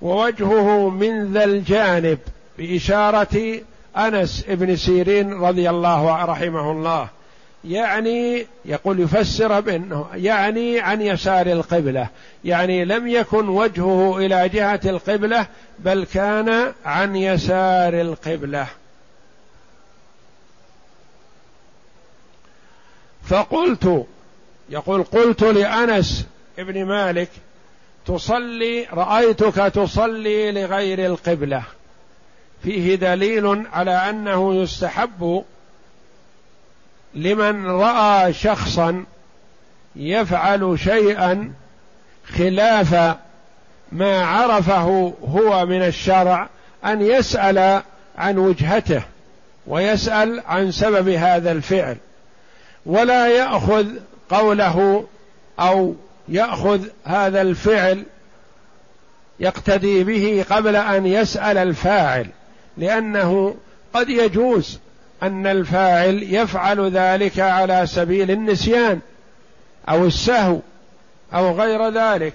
[0.01, 2.19] ووجهه من ذا الجانب
[2.57, 3.61] بإشارة
[3.97, 7.07] أنس بن سيرين رضي الله رحمه الله.
[7.63, 12.07] يعني يقول يفسر بأنه يعني عن يسار القبلة.
[12.45, 15.47] يعني لم يكن وجهه إلى جهة القبلة
[15.79, 18.67] بل كان عن يسار القبلة.
[23.23, 24.05] فقلت
[24.69, 26.25] يقول قلت لأنس
[26.59, 27.29] ابن مالك
[28.05, 31.63] تصلي رأيتك تصلي لغير القبلة.
[32.63, 35.43] فيه دليل على أنه يستحب
[37.13, 39.05] لمن رأى شخصا
[39.95, 41.53] يفعل شيئا
[42.37, 43.15] خلاف
[43.91, 46.49] ما عرفه هو من الشرع
[46.85, 47.81] أن يسأل
[48.17, 49.01] عن وجهته
[49.67, 51.97] ويسأل عن سبب هذا الفعل.
[52.85, 53.85] ولا يأخذ
[54.29, 55.05] قوله
[55.59, 55.95] أو
[56.29, 58.03] يأخذ هذا الفعل
[59.39, 62.27] يقتدي به قبل أن يسأل الفاعل
[62.77, 63.55] لأنه
[63.93, 64.79] قد يجوز
[65.23, 68.99] أن الفاعل يفعل ذلك على سبيل النسيان
[69.89, 70.59] أو السهو
[71.33, 72.33] أو غير ذلك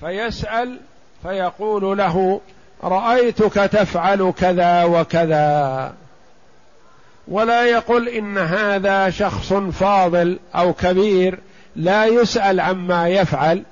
[0.00, 0.78] فيسأل
[1.22, 2.40] فيقول له
[2.84, 5.92] رأيتك تفعل كذا وكذا.
[7.28, 11.38] ولا يقل إن هذا شخص فاضل أو كبير
[11.76, 13.62] لا يسأل عما يفعل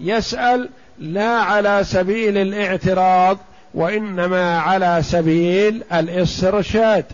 [0.00, 3.38] يسأل لا على سبيل الاعتراض
[3.74, 7.04] وإنما على سبيل الإسترشاد.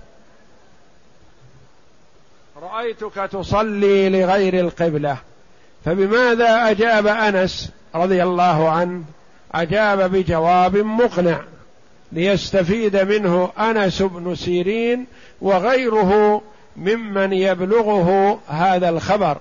[2.62, 5.16] رأيتك تصلي لغير القبلة
[5.84, 9.04] فبماذا أجاب أنس رضي الله عنه؟
[9.54, 11.40] أجاب بجواب مقنع
[12.12, 15.06] ليستفيد منه أنس بن سيرين
[15.40, 16.42] وغيره
[16.76, 19.38] ممن يبلغه هذا الخبر.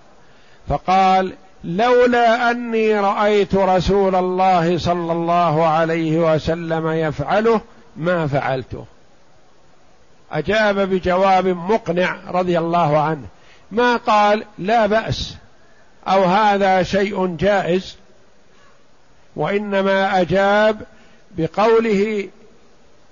[0.69, 1.33] فقال
[1.63, 7.61] لولا أني رأيت رسول الله صلى الله عليه وسلم يفعله
[7.97, 8.85] ما فعلته.
[10.31, 13.25] أجاب بجواب مقنع رضي الله عنه
[13.71, 15.35] ما قال لا بأس
[16.07, 17.97] أو هذا شيء جائز؟
[19.35, 20.81] وإنما أجاب
[21.37, 22.29] بقوله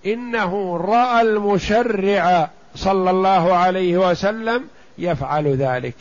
[0.06, 4.64] إنه رأى المشرع صلى الله عليه وسلم
[4.98, 5.96] يفعل ذلك.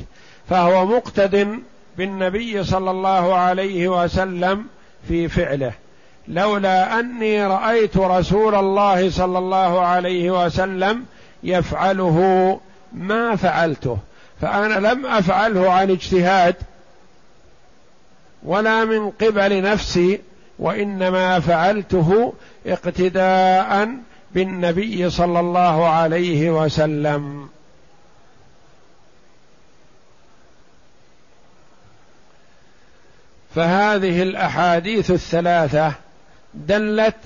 [0.48, 1.58] فهو مقتد
[1.98, 4.64] بالنبي صلى الله عليه وسلم
[5.08, 5.72] في فعله.
[6.28, 11.04] لولا أني رأيت رسول الله صلى الله عليه وسلم
[11.42, 12.60] يفعله
[12.92, 13.98] ما فعلته.
[14.40, 16.54] فأنا لم أفعله عن اجتهاد
[18.42, 20.20] ولا من قبل نفسي
[20.58, 22.32] وإنما فعلته
[22.66, 23.88] اقتداء
[24.34, 27.48] بالنبي صلى الله عليه وسلم.
[33.54, 35.92] فهذه الأحاديث الثلاثة
[36.54, 37.16] دلت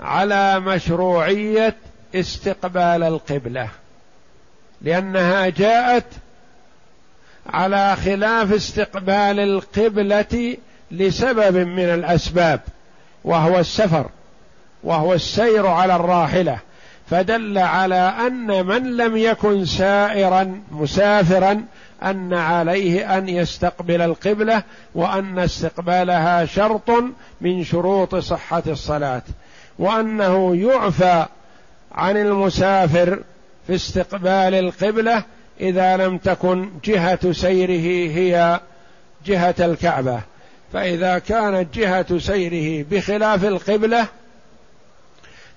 [0.00, 1.76] على مشروعية
[2.14, 3.68] استقبال القبلة
[4.82, 6.04] لأنها جاءت
[7.46, 10.56] على خلاف استقبال القبلة
[10.90, 12.60] لسبب من الأسباب
[13.24, 14.10] وهو السفر.
[14.84, 16.58] وهو السير على الراحلة
[17.10, 21.64] فدل على أن من لم يكن سائرا مسافرا
[22.02, 24.62] أن عليه أن يستقبل القبلة
[24.94, 26.90] وأن استقبالها شرط
[27.40, 29.22] من شروط صحة الصلاة
[29.78, 31.26] وأنه يعفى
[31.92, 33.18] عن المسافر
[33.66, 35.22] في استقبال القبلة
[35.60, 38.60] إذا لم تكن جهة سيره هي
[39.26, 40.20] جهة الكعبة.
[40.72, 44.06] فإذا كانت جهة سيره بخلاف القبلة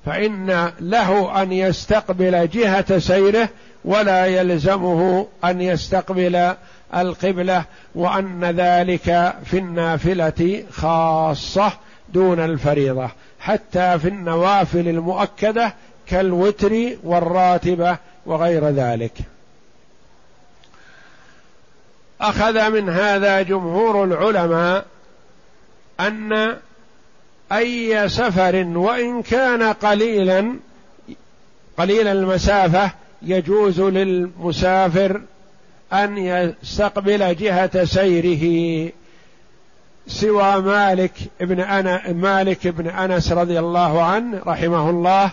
[0.06, 3.50] فإن له أن يستقبل جهة سيره
[3.86, 6.54] ولا يلزمه أن يستقبل
[6.96, 7.64] القبلة
[7.96, 11.72] وأن ذلك في النافلة خاصة
[12.10, 13.10] دون الفريضة.
[13.40, 15.74] حتى في النوافل المؤكدة
[16.08, 19.14] كالوتر والراتبة وغير ذلك.
[22.22, 24.86] أخذ من هذا جمهور العلماء
[26.00, 26.56] أن
[27.52, 30.54] أي سفر وإن كان قليلا
[31.78, 32.92] قليل المسافة
[33.22, 35.22] يجوز للمسافر
[35.94, 38.92] أن يستقبل جهة سيره
[40.08, 45.32] سوى مالك ابن أنا مالك بن أنس رضي الله عنه رحمه الله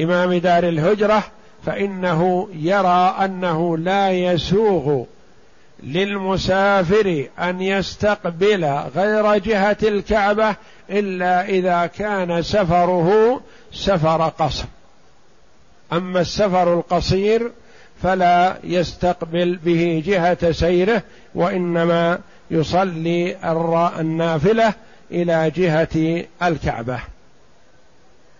[0.00, 1.24] إمام دار الهجرة
[1.66, 5.04] فإنه يرى أنه لا يسوغ
[5.84, 8.64] للمسافر أن يستقبل
[8.96, 10.56] غير جهة الكعبة
[10.90, 13.40] إلا إذا كان سفره
[13.72, 14.64] سفر قصر.
[15.92, 17.50] أما السفر القصير
[18.02, 21.02] فلا يستقبل به جهة سيره
[21.34, 22.18] وإنما
[22.50, 23.36] يصلي
[24.00, 24.74] النافلة
[25.10, 26.98] إلى جهة الكعبة.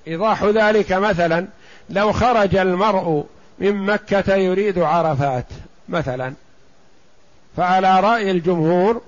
[0.09, 1.47] إيضاح ذلك مثلا
[1.91, 3.25] لو خرج المرء
[3.59, 5.47] من مكة يريد عرفات
[5.89, 6.35] مثلا
[7.57, 9.03] فعلى رأي الجمهور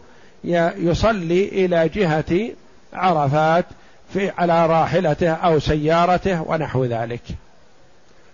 [0.77, 2.51] يصلي إلى جهة
[2.93, 3.65] عرفات
[4.13, 7.23] في على راحلته أو سيارته ونحو ذلك.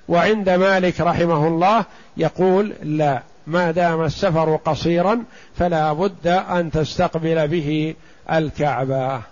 [0.09, 1.85] وعند مالك رحمه الله
[2.17, 5.25] يقول لا ما دام السفر قصيرا
[5.59, 7.95] فلا بد أن تستقبل به
[8.33, 9.32] الكعبة.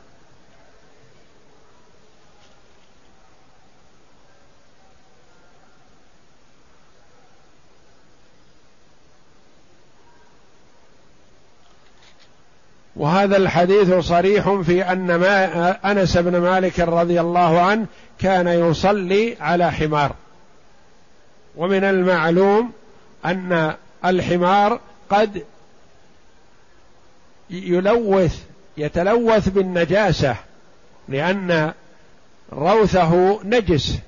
[13.01, 17.86] وهذا الحديث صريح في أن ما أنس بن مالك رضي الله عنه
[18.18, 20.14] كان يصلي على حمار.
[21.57, 22.72] ومن المعلوم
[23.24, 23.74] أن
[24.05, 24.80] الحمار
[25.11, 25.44] قد
[27.51, 28.38] يلوث
[28.76, 30.36] يتلوث بالنجاسة
[31.09, 31.72] لأن
[32.53, 33.98] روثه نجس.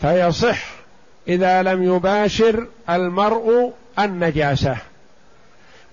[0.00, 0.64] فيصح
[1.28, 4.76] إذا لم يباشر المرء النجاسة.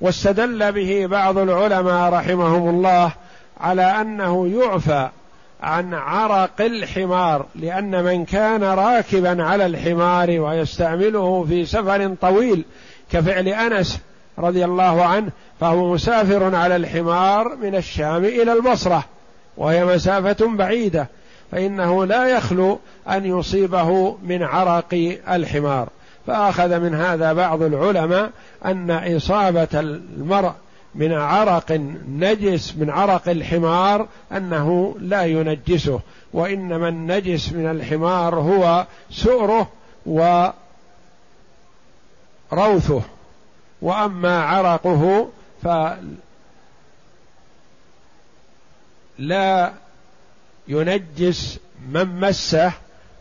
[0.01, 3.11] واستدل به بعض العلماء رحمهم الله
[3.59, 5.09] على أنه يعفى
[5.61, 12.65] عن عرق الحمار لأن من كان راكبا على الحمار ويستعمله في سفر طويل
[13.11, 13.99] كفعل أنس
[14.37, 19.03] رضي الله عنه فهو مسافر على الحمار من الشام إلى البصرة
[19.57, 21.07] وهي مسافة بعيدة
[21.51, 22.79] فإنه لا يخلو
[23.09, 25.89] أن يصيبه من عرق الحمار.
[26.27, 28.31] فأخذ من هذا بعض العلماء
[28.65, 30.51] أن إصابة المرء
[30.95, 31.71] من عرق
[32.07, 35.99] نجس من عرق الحمار أنه لا ينجسه
[36.33, 39.67] وإنما النجس من الحمار هو سؤره
[42.51, 43.01] وروثه.
[43.81, 45.29] وأما عرقه
[49.17, 49.73] فلا
[50.67, 51.59] ينجس
[51.89, 52.71] من مسه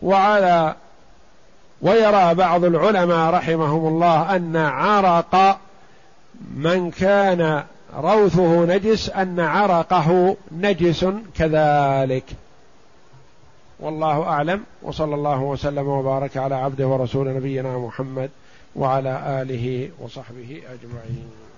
[0.01, 0.75] وعلى
[1.81, 5.59] ويرى بعض العلماء رحمهم الله أن عرق
[6.55, 7.63] من كان
[7.97, 11.05] روثه نجس أن عرقه نجس
[11.35, 12.25] كذلك.
[13.79, 18.29] والله أعلم وصلى الله وسلم وبارك على عبده ورسول نبينا محمد
[18.75, 21.48] وعلى آله وصحبه أجمعين.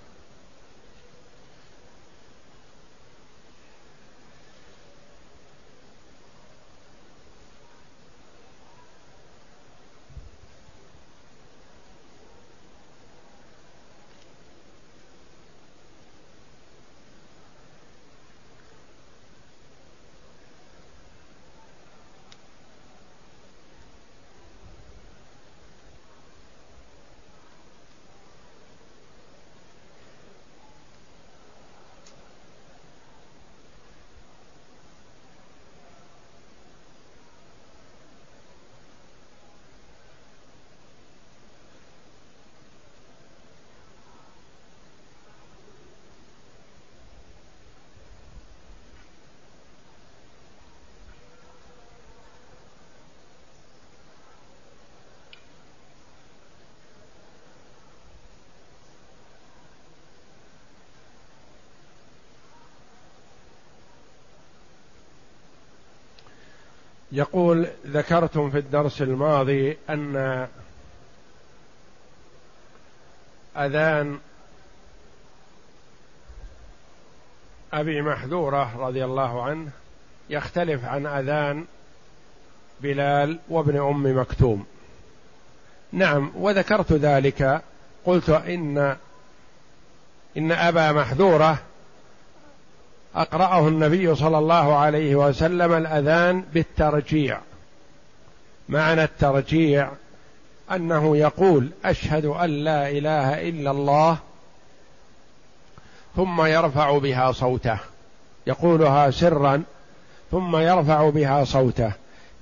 [67.12, 70.46] يقول ذكرتم في الدرس الماضي أن
[73.56, 74.18] أذان
[77.72, 79.70] أبي محذورة رضي الله عنه
[80.30, 81.64] يختلف عن أذان
[82.80, 84.66] بلال وابن أم مكتوم.
[85.92, 87.62] نعم وذكرت ذلك.
[88.04, 88.96] قلت إن
[90.36, 91.58] إن أبا محذورة
[93.14, 97.38] أقرأه النبي صلى الله عليه وسلم الأذان بالترجيع.
[98.68, 99.88] معنى الترجيع
[100.72, 104.18] أنه يقول أشهد أن لا إله إلا الله
[106.16, 107.78] ثم يرفع بها صوته.
[108.46, 109.62] يقولها سرا
[110.30, 111.92] ثم يرفع بها صوته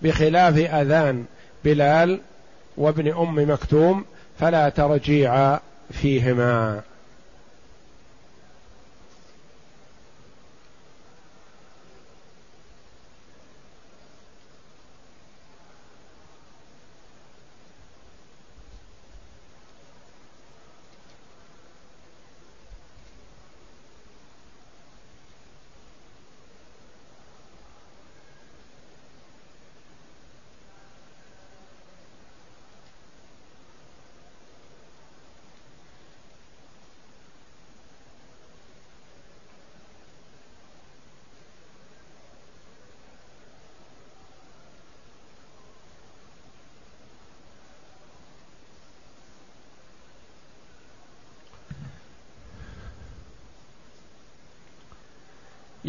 [0.03, 1.25] بخلاف أذان
[1.64, 2.21] بلال
[2.77, 4.05] وابن أم مكتوم
[4.41, 5.59] فلا ترجيع
[5.93, 6.81] فيهما.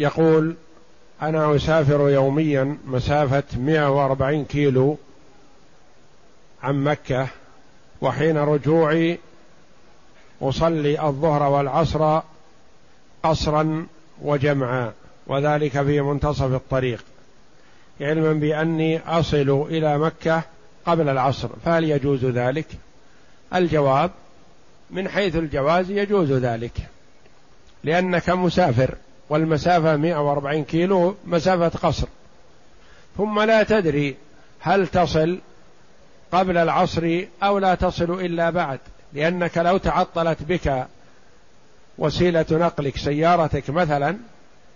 [0.02, 0.54] يقول
[1.22, 4.98] أنا أسافر يوميا مسافة 140 كيلو
[6.62, 7.28] عن مكة
[8.00, 9.18] وحين رجوعي
[10.42, 12.20] أصلي الظهر والعصر
[13.22, 13.86] قصرا
[14.22, 14.92] وجمعا
[15.26, 17.04] وذلك في منتصف الطريق
[18.00, 20.42] علما بأني أصل إلى مكة
[20.86, 22.66] قبل العصر فهل يجوز ذلك؟
[23.54, 24.10] الجواب
[24.90, 26.72] من حيث الجواز يجوز ذلك
[27.84, 28.94] لأنك مسافر
[29.32, 32.06] والمسافة 140 كيلو مسافة قصر.
[33.18, 34.16] ثم لا تدري
[34.60, 35.38] هل تصل
[36.32, 38.80] قبل العصر أو لا تصل إلا بعد
[39.12, 40.86] لأنك لو تعطلت بك
[41.98, 44.16] وسيلة نقلك سيارتك مثلا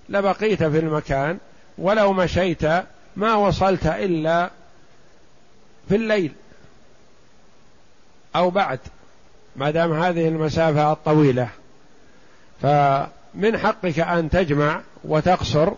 [0.09, 1.39] لبقيت في المكان
[1.79, 2.65] ولو مشيت
[3.17, 4.51] ما وصلت إلا
[5.89, 6.33] في الليل
[8.37, 8.81] أو بعد
[9.57, 11.49] ما دام هذه المسافة الطويلة.
[12.63, 12.67] ف
[13.37, 15.73] من حقك أن تجمع وتقصر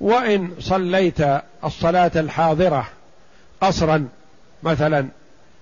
[0.00, 1.18] وإن صليت
[1.64, 2.86] الصلاة الحاضرة
[3.60, 4.08] قصرا
[4.62, 5.06] مثلا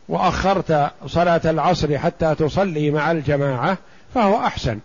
[0.09, 3.79] وأخرت صلاة العصر حتى تصلي مع الجماعة
[4.15, 4.79] فهو أحسن.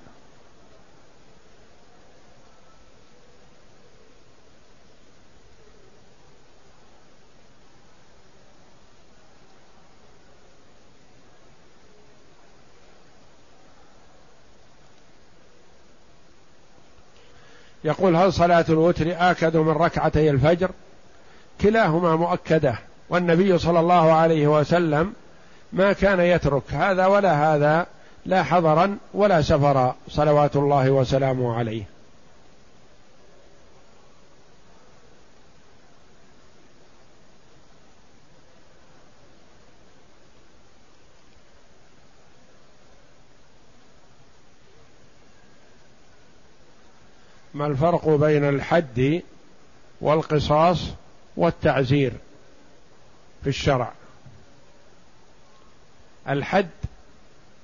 [17.83, 20.71] يقول هل صلاة الوتر آكد من ركعتي الفجر؟
[21.61, 22.75] كلاهما مؤكدة
[23.09, 25.13] والنبي صلى الله عليه وسلم
[25.73, 27.85] ما كان يترك هذا ولا هذا
[28.25, 31.92] لا حضرا ولا سفرا صلوات الله وسلامه عليه.
[47.53, 49.21] ما الفرق بين الحد
[50.01, 50.79] والقصاص
[51.37, 52.13] والتعزير
[53.43, 53.91] في الشرع؟
[56.29, 56.69] الحد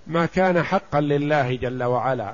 [0.07, 2.33] ما كان حقا لله جل وعلا.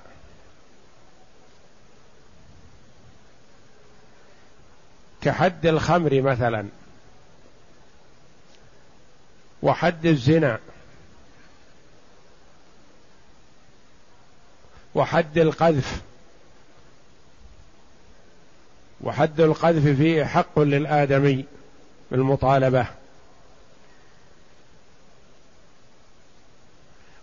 [5.22, 6.68] كحد الخمر مثلا.
[9.62, 10.60] وحد الزنا.
[14.96, 16.02] وحد القذف.
[19.02, 21.46] وحد القذف فيه حق للآدمي
[22.12, 22.88] بالمطالبة.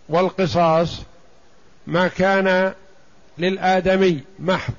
[0.09, 1.01] والقصاص
[1.87, 2.73] ما كان
[3.37, 4.73] للآدمي محض.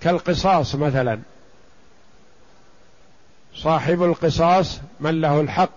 [0.00, 1.20] كالقصاص مثلا.
[3.54, 5.70] صاحب القصاص من له الحق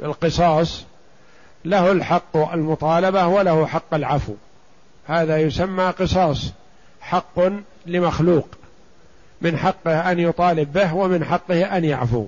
[0.00, 0.84] القصاص
[1.64, 4.34] له الحق المطالبة وله حق العفو.
[5.06, 6.52] هذا يسمى قصاص.
[7.06, 7.40] حق
[7.86, 8.48] لمخلوق
[9.40, 12.26] من حقه أن يطالب به ومن حقه أن يعفو.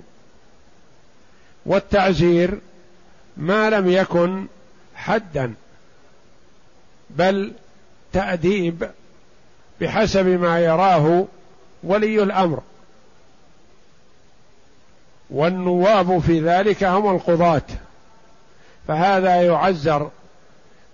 [1.67, 2.59] والتعزير
[3.37, 4.47] ما لم يكن
[4.95, 5.55] حدا
[7.11, 7.53] بل
[8.13, 8.91] تأديب
[9.81, 11.27] بحسب ما يراه
[11.83, 12.61] ولي الأمر.
[15.31, 17.63] والنواب في ذلك هم القضاة
[18.89, 20.11] فهذا يعزر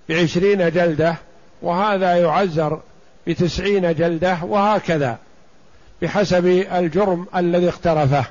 [0.08, 1.16] بعشرين جلدة
[1.62, 2.80] وهذا يعزر
[3.26, 5.18] بتسعين جلدة وهكذا
[6.02, 8.24] بحسب الجرم الذي اقترفه.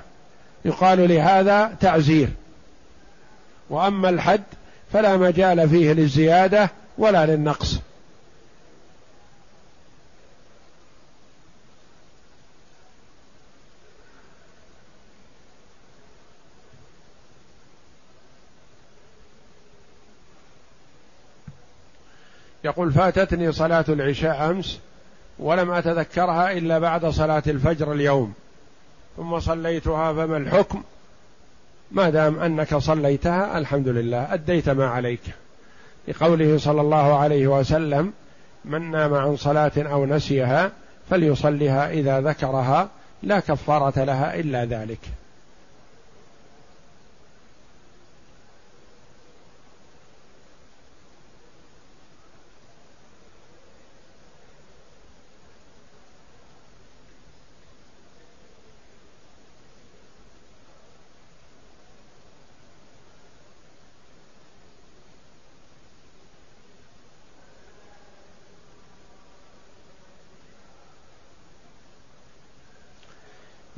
[0.65, 2.29] يقال لهذا تعزير.
[3.69, 4.43] وأما الحد
[4.93, 7.79] فلا مجال فيه للزيادة ولا للنقص.
[22.63, 24.79] يقول فاتتني صلاة العشاء أمس
[25.39, 28.33] ولم أتذكرها إلا بعد صلاة الفجر اليوم
[29.17, 30.83] ثم صليتها فما الحكم؟
[31.91, 35.21] ما دام أنك صليتها الحمد لله أديت ما عليك.
[36.07, 38.13] لقوله صلى الله عليه وسلم
[38.65, 40.71] من نام عن صلاة أو نسيها
[41.09, 42.89] فليصلها إذا ذكرها
[43.23, 44.99] لا كفارة لها إلا ذلك.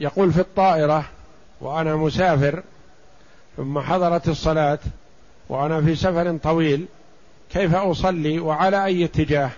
[0.05, 1.05] يقول في الطائرة
[1.61, 2.63] وأنا مسافر
[3.57, 4.79] ثم حضرت الصلاة
[5.49, 6.85] وأنا في سفر طويل
[7.49, 9.49] كيف أصلي وعلى أي اتجاه؟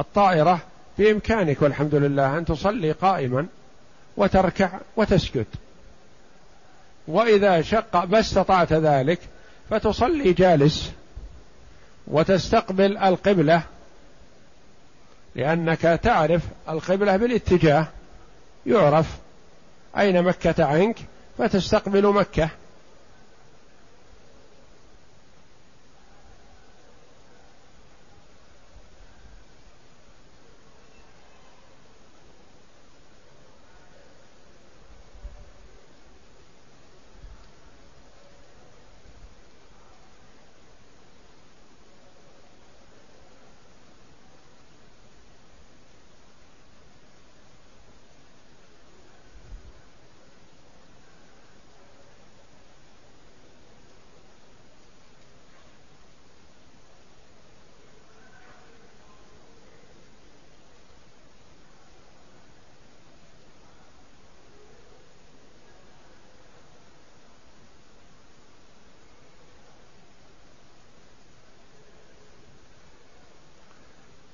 [0.00, 0.60] الطائرة
[0.98, 3.46] بإمكانك والحمد لله أن تصلي قائما
[4.16, 5.46] وتركع وتسجد.
[7.08, 9.18] وإذا شق ما استطعت ذلك
[9.70, 10.92] فتصلي جالس
[12.06, 13.62] وتستقبل القبلة
[15.34, 17.86] لأنك تعرف القبلة بالاتجاه.
[18.66, 19.06] يعرف
[19.98, 20.96] أين مكة عنك
[21.38, 22.50] فتستقبل مكة.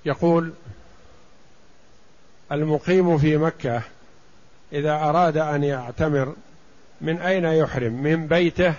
[0.04, 0.52] يقول
[2.52, 3.82] المقيم في مكة
[4.72, 6.34] إذا أراد أن يعتمر
[7.00, 8.74] من أين يحرم؟ من بيته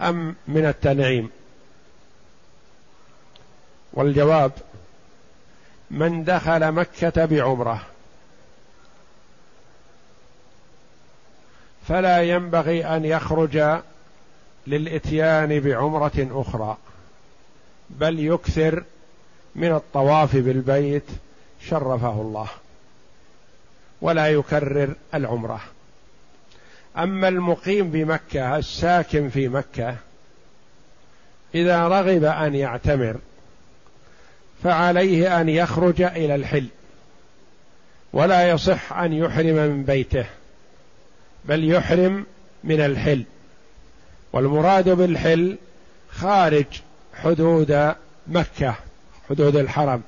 [0.00, 1.30] أم من التنعيم؟
[3.92, 4.52] والجواب
[5.90, 7.82] من دخل مكة بعمرة.
[11.88, 13.82] فلا ينبغي أن يخرج
[14.66, 16.76] للإتيان بعمرة أخرى
[17.90, 18.84] بل يكثر
[19.54, 21.04] من الطواف بالبيت
[21.68, 22.48] شرفه الله
[24.00, 25.60] ولا يكرر العمرة.
[26.96, 29.96] أما المقيم بمكه الساكن في مكة
[31.54, 33.16] إذا رغب أن يعتمر
[34.64, 36.66] فعليه أن يخرج إلى الحل
[38.12, 40.26] ولا يصح أن يحرم من بيته
[41.44, 42.26] بل يحرم
[42.64, 43.24] من الحل.
[44.32, 45.56] والمراد بالحل
[46.10, 46.66] خارج
[47.14, 47.94] حدود
[48.26, 48.74] مكة.
[49.30, 50.02] حدود الحرم.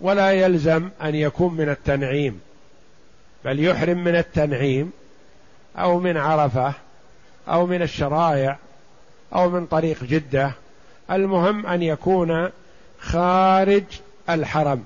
[0.00, 2.40] ولا يلزم أن يكون من التنعيم
[3.44, 4.92] بل يحرم من التنعيم
[5.78, 6.72] أو من عرفة
[7.48, 8.58] أو من الشرائع
[9.34, 10.52] أو من طريق جدة.
[11.10, 12.50] المهم أن يكون
[13.00, 13.84] خارج
[14.30, 14.84] الحرم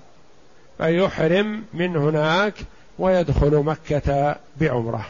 [0.79, 2.55] فيحرم من هناك
[2.99, 5.07] ويدخل مكة بعمرة.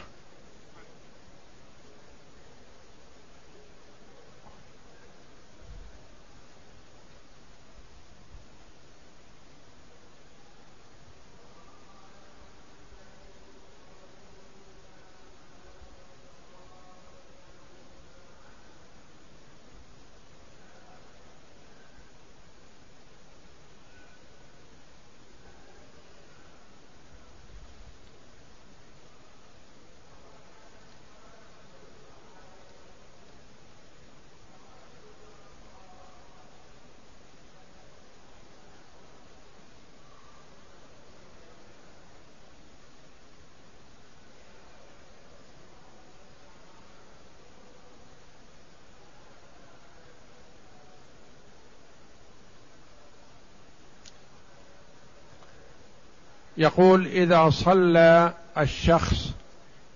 [56.61, 59.31] يقول إذا صلى الشخص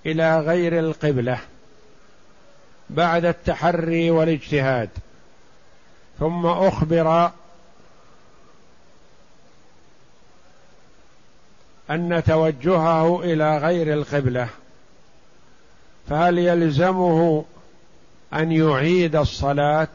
[0.06, 1.40] إلى غير القبلة
[2.90, 4.90] بعد التحري والاجتهاد
[6.20, 7.32] ثم أخبر
[11.90, 14.50] أن توجهه إلى غير القبلة
[16.10, 17.46] فهل يلزمه
[18.34, 19.88] أن يعيد الصلاة؟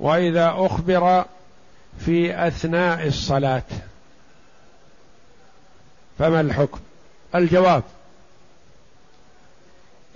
[0.00, 1.24] وإذا أخبر
[1.98, 3.62] في أثناء الصلاة
[6.18, 6.80] فما الحكم؟
[7.34, 7.82] الجواب.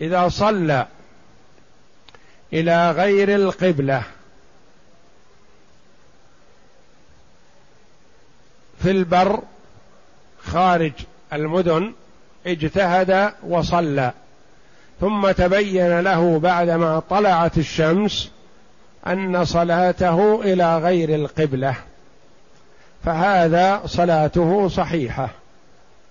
[0.00, 0.86] إذا صلى
[2.52, 4.02] إلى غير القبلة
[8.82, 9.42] في البر
[10.44, 10.92] خارج
[11.32, 11.92] المدن
[12.46, 14.12] اجتهد وصلى.
[15.00, 18.30] ثم تبين له بعدما طلعت الشمس
[19.06, 21.76] أن صلاته إلى غير القبلة.
[23.04, 25.41] فهذا صلاته صحيحة.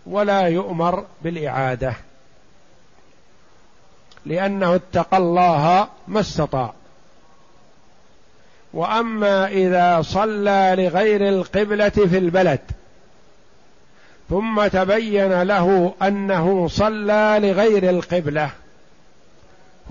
[0.06, 1.94] ولا يؤمر بالإعادة.
[4.26, 6.74] لأنه اتقى الله ما استطاع.
[8.74, 12.60] وأما إذا صلى لغير القبلة في البلد
[14.30, 18.50] ثم تبين له أنه صلى لغير القبلة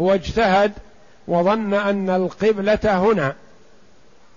[0.00, 0.72] هو اجتهد
[1.28, 3.34] وظن أن القبلة هنا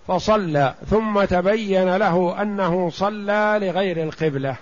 [0.08, 4.56] فصلى ثم تبين له أنه صلى لغير القبلة.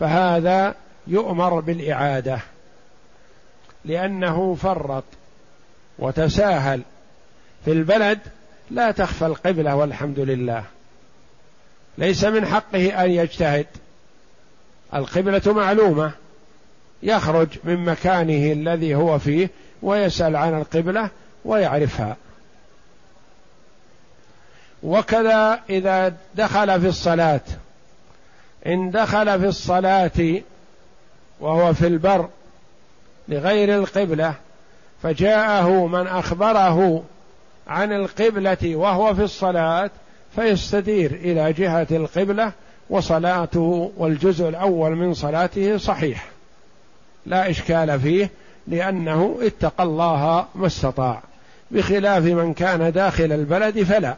[0.00, 0.74] فهذا
[1.06, 2.38] يؤمر بالإعادة
[3.84, 5.04] لأنه فرط
[5.98, 6.82] وتساهل
[7.64, 8.18] في البلد
[8.70, 10.64] لا تخفى القبلة والحمد لله.
[11.98, 13.66] ليس من حقه أن يجتهد.
[14.94, 16.12] القبلة معلومة.
[17.02, 19.50] يخرج من مكانه الذي هو فيه
[19.82, 21.10] ويسأل عن القبلة
[21.44, 22.16] ويعرفها.
[24.82, 27.40] وكذا إذا دخل في الصلاة
[28.66, 30.40] إن دخل في الصلاة
[31.40, 32.28] وهو في البر
[33.28, 34.34] لغير القبلة
[35.02, 37.02] فجاءه من أخبره
[37.68, 39.90] عن القبلة وهو في الصلاة
[40.36, 42.52] فيستدير إلى جهة القبلة
[42.90, 46.26] وصلاته والجزء الأول من صلاته صحيح.
[47.26, 48.30] لا إشكال فيه
[48.66, 51.22] لأنه اتقى الله ما استطاع.
[51.70, 54.16] بخلاف من كان داخل البلد فلا.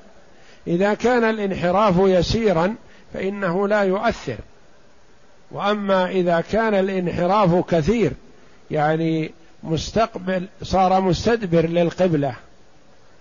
[0.67, 2.75] إذا كان الانحراف يسيرا
[3.15, 4.37] فإنه لا يؤثر.
[5.51, 8.13] وأما إذا كان الانحراف كثير
[8.71, 9.31] يعني
[9.63, 12.35] مستقبل صار مستدبر للقبلة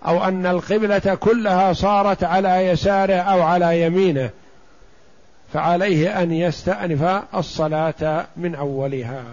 [0.06, 4.30] أو أن القبلة كلها صارت على يساره أو على يمينه
[5.52, 9.24] فعليه أن يستأنف الصلاة من أولها.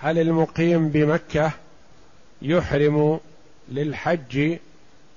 [0.00, 1.52] هل المقيم بمكة
[2.42, 3.20] يحرم
[3.68, 4.56] للحج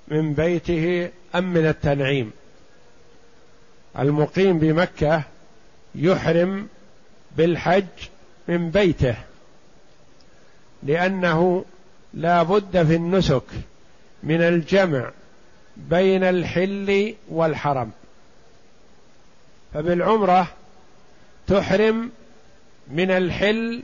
[0.08, 2.30] من بيته أم من التنعيم؟
[3.98, 5.22] المقيم بمكة
[5.94, 6.68] يحرم
[7.36, 7.84] بالحج
[8.48, 9.14] من بيته
[10.82, 11.64] لأنه
[12.14, 13.44] لا بد في النسك
[14.22, 15.10] من الجمع
[15.76, 17.90] بين الحل والحرم.
[19.74, 20.46] فبالعمرة
[21.46, 22.10] تحرم
[22.90, 23.82] من الحل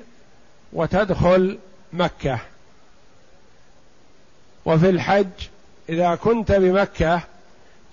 [0.73, 1.59] وتدخل
[1.93, 2.39] مكة.
[4.65, 5.27] وفي الحج
[5.89, 7.21] إذا كنت بمكة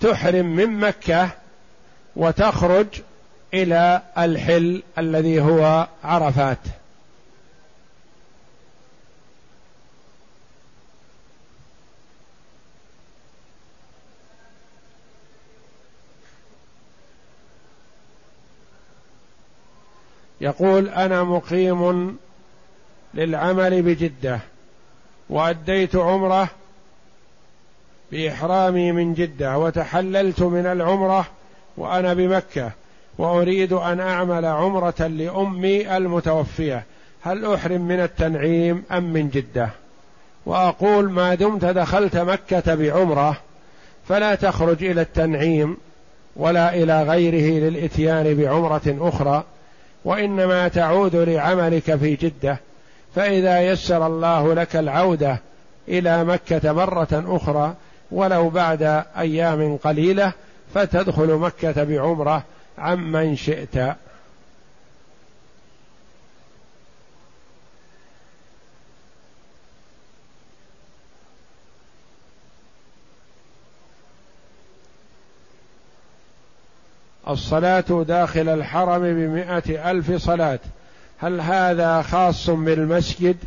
[0.02, 1.30] تحرم من مكة
[2.16, 2.88] وتخرج
[3.54, 6.60] إلى الحل الذي هو عرفات.
[20.42, 22.18] يقول أنا مقيم
[23.16, 24.40] للعمل بجدة.
[25.30, 26.48] وأديت عمرة
[28.12, 31.26] بإحرامي من جدة وتحللت من العمرة
[31.78, 32.72] وأنا بمكة
[33.18, 36.84] وأريد أن أعمل عمرة لأمي المتوفية.
[37.22, 39.70] هل أحرم من التنعيم أم من جدة؟
[40.46, 43.38] وأقول ما دمت دخلت مكة بعمرة
[44.08, 45.78] فلا تخرج إلى التنعيم
[46.36, 49.44] ولا إلى غيره للإتيان بعمرة أخرى
[50.06, 52.60] وإنما تعود لعملك في جدة.
[53.16, 55.40] فإذا يسر الله لك العودة
[55.88, 57.76] إلى مكة مرة أخرى
[58.12, 60.32] ولو بعد أيام قليلة
[60.74, 62.44] فتدخل مكة بعمرة
[62.78, 63.96] عمن شئت.
[77.28, 80.60] الصلاة داخل الحرم بمائة ألف صلاة.
[81.20, 83.38] هل هذا خاص بالمسجد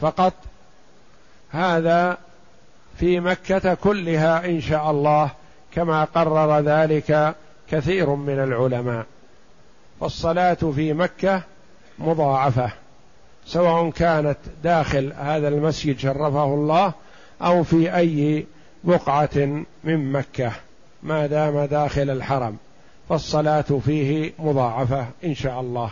[0.00, 0.32] فقط؟
[1.50, 2.18] هذا
[2.98, 5.30] في مكة كلها إن شاء الله
[5.72, 7.34] كما قرر ذلك
[7.70, 9.06] كثير من العلماء.
[10.00, 11.42] فالصلاة في مكة
[11.98, 12.70] مضاعفة
[13.46, 16.92] سواء كانت داخل هذا المسجد شرفه الله
[17.42, 18.46] أو في أي
[18.84, 20.52] بقعة من مكة
[21.02, 22.56] ما دام داخل الحرم.
[23.08, 25.90] فالصلاة فيه مضاعفة إن شاء الله.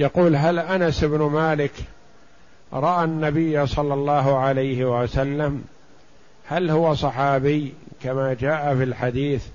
[0.00, 1.72] يقول هل أنس بن مالك
[2.72, 5.64] رأى النبي صلى الله عليه وسلم؟
[6.48, 9.46] هل هو صحابي كما جاء في الحديث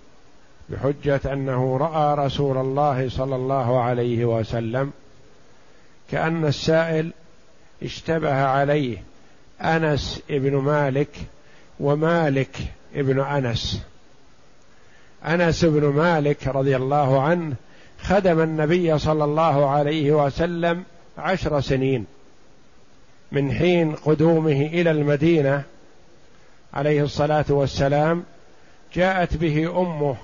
[0.69, 4.91] بحجة أنه رأى رسول الله صلى الله عليه وسلم؟
[6.11, 7.11] كأن السائل
[7.83, 8.97] اشتبه عليه
[9.61, 11.09] أنس بن مالك
[11.79, 12.57] ومالك
[12.95, 13.81] ابن أنس.
[15.25, 17.55] أنس بن مالك رضي الله عنه
[18.10, 20.84] خدم النبي صلى الله عليه وسلم
[21.18, 22.06] عشر سنين
[23.32, 25.64] من حين قدومه إلى المدينة
[26.74, 28.24] عليه الصلاة والسلام
[28.93, 30.16] جاءت به أمه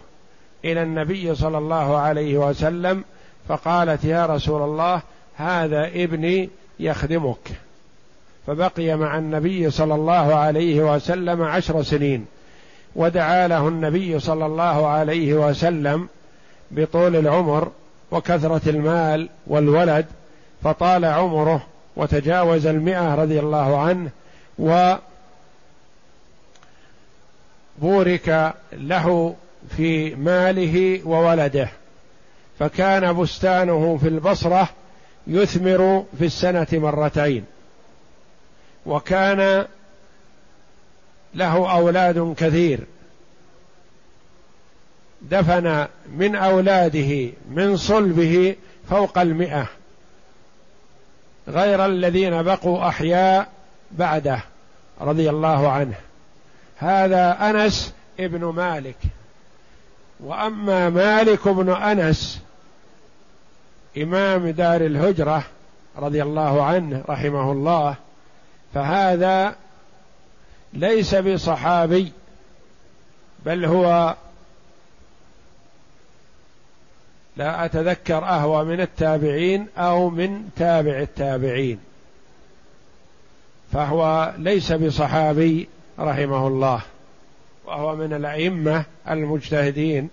[0.66, 3.04] إلى النبي صلى الله عليه وسلم
[3.48, 5.02] فقالت يا رسول الله
[5.36, 7.52] هذا ابني يخدمك.
[8.48, 12.26] فبقي مع النبي صلى الله عليه وسلم عشر سنين
[12.96, 16.08] ودعا له النبي صلى الله عليه وسلم
[16.72, 17.72] بطول العمر
[18.12, 20.06] وكثرة المال والولد
[20.64, 21.66] فطال عمره
[21.96, 24.10] وتجاوز المئة رضي الله عنه
[27.80, 29.36] وبورك له
[29.78, 31.70] في ماله وولده.
[32.60, 34.70] فكان بستانه في البصرة
[35.28, 37.46] يثمر في السنة مرتين.
[38.86, 39.66] وكان
[41.36, 42.80] له أولاد كثير.
[45.22, 48.56] دفن من أولاده من صلبه
[48.90, 49.68] فوق المئة
[51.48, 53.52] غير الذين بقوا أحياء
[53.92, 54.44] بعده
[55.02, 55.96] رضي الله عنه.
[56.78, 58.98] هذا أنس ابن مالك.
[60.20, 62.42] وأما مالك بن أنس
[63.98, 65.44] إمام دار الهجرة
[65.98, 67.96] رضي الله عنه رحمه الله
[68.74, 69.56] فهذا
[70.74, 72.12] ليس بصحابي
[73.46, 74.16] بل هو
[77.38, 81.80] لا أتذكر أهوى من التابعين أو من تابع التابعين.
[83.74, 85.68] فهو ليس بصحابي
[86.00, 86.82] رحمه الله
[87.66, 90.10] وهو من الأئمة المجتهدين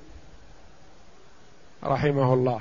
[1.85, 2.61] رحمه الله.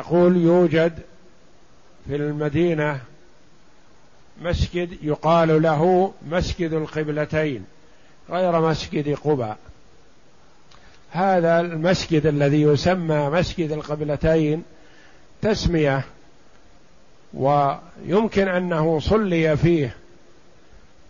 [0.00, 0.92] يقول يوجد
[2.08, 3.00] في المدينة
[4.42, 7.64] مسجد يقال له مسجد القبلتين
[8.30, 9.58] غير مسجد قباء
[11.10, 14.62] هذا المسجد الذي يسمى مسجد القبلتين
[15.42, 16.04] تسمية
[17.34, 19.94] ويمكن أنه صلي فيه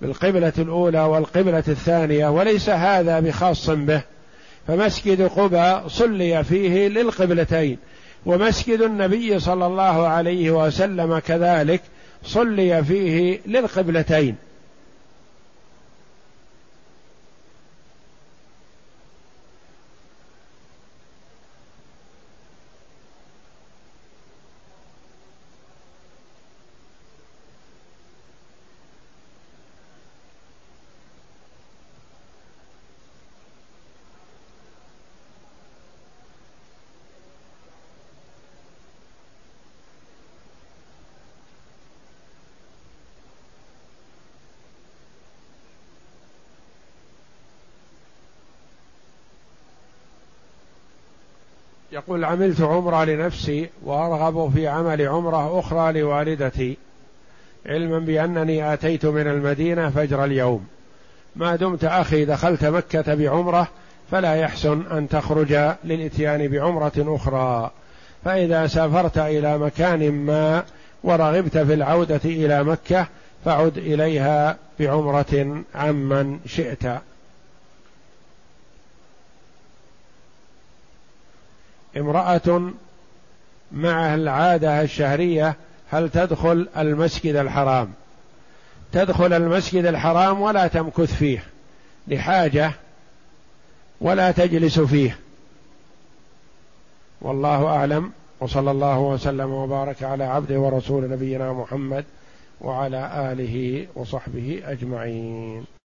[0.00, 4.02] بالقبلة الأولى والقبلة الثانية وليس هذا بخاص به
[4.66, 7.78] فمسجد قباء صلي فيه للقبلتين.
[8.26, 11.80] ومسجد النبي صلى الله عليه وسلم كذلك
[12.24, 14.36] صلي فيه للقبلتين.
[52.10, 56.76] يقول عملت عمرة لنفسي وأرغب في عمل عمرة أخرى لوالدتي
[57.66, 60.66] علما بأنني آتيت من المدينة فجر اليوم.
[61.36, 63.68] ما دمت أخي دخلت مكة بعمرة
[64.10, 65.52] فلا يحسن أن تخرج
[65.84, 67.70] للإتيان بعمرة أخرى.
[68.24, 70.64] فإذا سافرت إلى مكان ما
[71.04, 73.06] ورغبت في العودة إلى مكة
[73.44, 76.84] فعد إليها بعمرة عمن شئت.
[81.96, 82.70] امرأة
[83.72, 85.56] مع العادة الشهرية
[85.90, 87.92] هل تدخل المسجد الحرام؟
[88.92, 91.44] تدخل المسجد الحرام ولا تمكث فيه
[92.08, 92.72] لحاجة
[94.00, 95.18] ولا تجلس فيه.
[97.20, 102.04] والله أعلم وصلى الله وسلم وبارك على عبده ورسول نبينا محمد
[102.60, 105.79] وعلى آله وصحبه أجمعين.